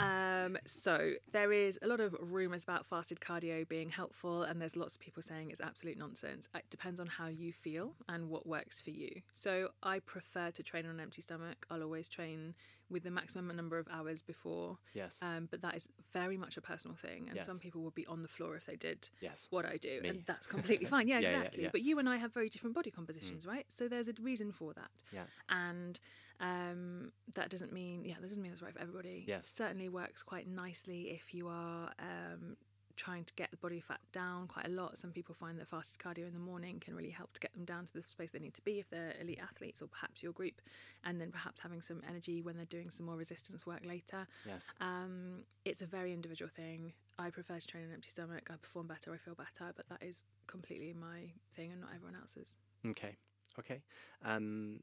[0.00, 4.76] Um, so there is a lot of rumours about fasted cardio being helpful, and there's
[4.76, 6.48] lots of people saying it's absolute nonsense.
[6.54, 9.22] It depends on how you feel and what works for you.
[9.32, 11.66] So I prefer to train on an empty stomach.
[11.70, 12.54] I'll always train
[12.90, 15.18] with the maximum number of hours before, Yes.
[15.22, 17.26] um, but that is very much a personal thing.
[17.28, 17.46] And Yes.
[17.46, 19.46] some people would be on the floor if they did yes.
[19.50, 20.08] what I do, Me.
[20.08, 21.06] and that's completely fine.
[21.08, 21.62] Yeah, Yeah, yeah, exactly.
[21.64, 21.68] yeah.
[21.68, 21.72] Mm.
[21.72, 23.64] But you and I have very different body compositions, right?
[23.70, 25.24] So there's a reason for that Yeah.
[25.48, 25.98] and
[26.40, 29.50] um, that doesn't mean yeah that doesn't mean that's right for everybody Yes.
[29.50, 32.56] it certainly works quite nicely if you are um,
[32.98, 35.98] trying to get the body fat down quite a lot some people find that fasted
[35.98, 38.38] cardio in the morning can really help to get them down to the space they
[38.40, 40.60] need to be if they're elite athletes or perhaps your group
[41.04, 44.66] and then perhaps having some energy when they're doing some more resistance work later Yes.
[44.80, 48.86] um, it's a very individual thing i prefer to train an empty stomach i perform
[48.88, 53.16] better i feel better but that is completely my thing and not everyone else's Okay.
[53.58, 53.82] Okay.
[54.24, 54.80] Um,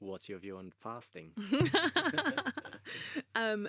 [0.00, 1.32] what's your view on fasting?
[3.34, 3.68] um,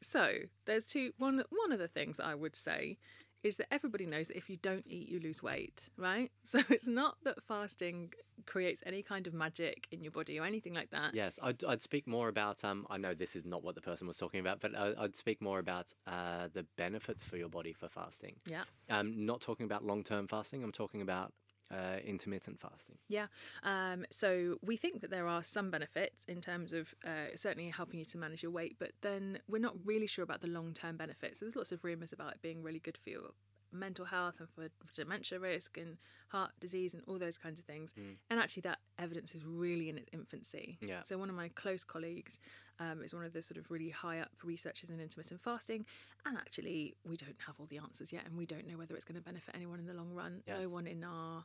[0.00, 0.32] so
[0.66, 1.12] there's two.
[1.18, 2.98] One one of the things I would say
[3.42, 6.30] is that everybody knows that if you don't eat, you lose weight, right?
[6.44, 8.12] So it's not that fasting
[8.44, 11.14] creates any kind of magic in your body or anything like that.
[11.14, 12.64] Yes, I'd, I'd speak more about.
[12.64, 15.16] Um, I know this is not what the person was talking about, but I, I'd
[15.16, 18.34] speak more about uh, the benefits for your body for fasting.
[18.46, 18.64] Yeah.
[18.88, 20.64] Um, not talking about long term fasting.
[20.64, 21.32] I'm talking about
[21.70, 22.96] uh, intermittent fasting.
[23.08, 23.26] Yeah.
[23.62, 27.98] Um, so we think that there are some benefits in terms of uh, certainly helping
[27.98, 30.96] you to manage your weight, but then we're not really sure about the long term
[30.96, 31.38] benefits.
[31.38, 33.30] So there's lots of rumours about it being really good for your
[33.72, 35.96] mental health and for dementia risk and
[36.28, 37.94] heart disease and all those kinds of things.
[38.30, 40.78] And actually, that evidence is really in its infancy.
[40.80, 41.02] Yeah.
[41.02, 42.38] So one of my close colleagues
[42.78, 45.84] um, is one of the sort of really high up researchers in intermittent fasting,
[46.24, 49.04] and actually, we don't have all the answers yet, and we don't know whether it's
[49.04, 50.42] going to benefit anyone in the long run.
[50.46, 50.58] Yes.
[50.62, 51.44] No one in our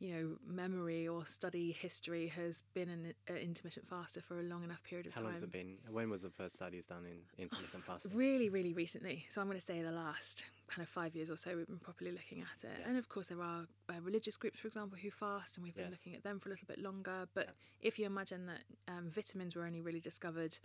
[0.00, 4.64] you know, memory or study history has been an uh, intermittent faster for a long
[4.64, 5.24] enough period of How time.
[5.26, 5.76] How long has it been?
[5.90, 8.12] When was the first studies done in intermittent fasting?
[8.14, 9.26] Really, really recently.
[9.28, 11.78] So I'm going to say the last kind of five years or so, we've been
[11.78, 12.78] properly looking at it.
[12.80, 12.88] Yeah.
[12.88, 15.84] And of course, there are uh, religious groups, for example, who fast, and we've been
[15.90, 15.92] Yes.
[15.92, 17.28] looking at them for a little bit longer.
[17.34, 20.58] But if you imagine that um, vitamins were only really discovered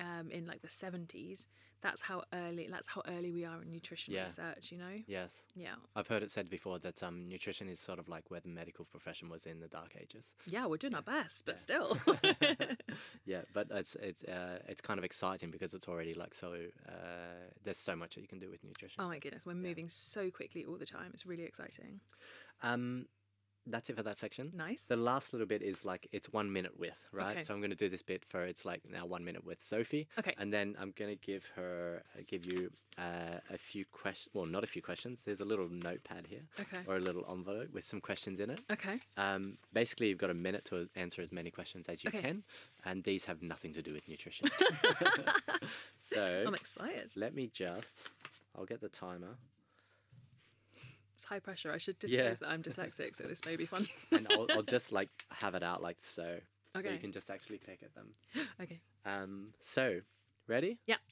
[0.00, 1.46] um, in like the 70s,
[1.82, 2.66] that's how early.
[2.70, 4.24] That's how early we are in nutrition Yeah.
[4.24, 4.72] research.
[4.72, 4.96] You know?
[5.06, 5.74] Yes, Yeah.
[5.94, 8.84] I've heard it said before that um, nutrition is sort of like where the medical
[8.86, 10.34] profession was in the Dark Ages.
[10.46, 11.60] Yeah, we're doing our best, but Yeah.
[11.60, 11.98] still.
[13.24, 16.54] yeah, but it's it's uh, it's kind of exciting because it's already like so.
[16.88, 19.02] Uh, there's so much that you can do with nutrition.
[19.02, 21.10] oh my goodness, we're moving so quickly all the time.
[21.14, 22.00] It's really exciting.
[22.62, 23.06] Um,
[23.66, 24.52] that's it for that section.
[24.54, 24.82] Nice.
[24.84, 27.32] The last little bit is like it's one minute with, right?
[27.38, 27.42] Okay.
[27.42, 30.08] So I'm going to do this bit for it's like now one minute with Sophie.
[30.18, 30.34] Okay.
[30.38, 34.30] And then I'm going to give her, uh, give you uh, a few questions.
[34.34, 35.20] Well, not a few questions.
[35.24, 36.78] There's a little notepad here, Okay.
[36.86, 38.60] or a little envelope with some questions in it.
[38.72, 38.98] Okay.
[39.16, 42.22] Um, basically, you've got a minute to answer as many questions as you Okay.
[42.22, 42.44] can,
[42.84, 44.48] and these have nothing to do with nutrition.
[45.98, 47.12] so I'm excited.
[47.16, 48.10] let me just.
[48.56, 49.36] I'll get the timer,
[51.16, 51.72] It's high pressure.
[51.72, 52.28] I should Yeah.
[52.28, 53.88] disclose that I'm dyslexic, so this may be fun.
[54.12, 56.38] and I'll, I'll just like have it out like so.
[56.74, 56.92] So Okay.
[56.92, 58.10] you can just actually pick at them.
[58.62, 58.80] okay.
[59.06, 60.00] Um, so,
[60.46, 60.78] ready?
[60.86, 60.96] Yeah.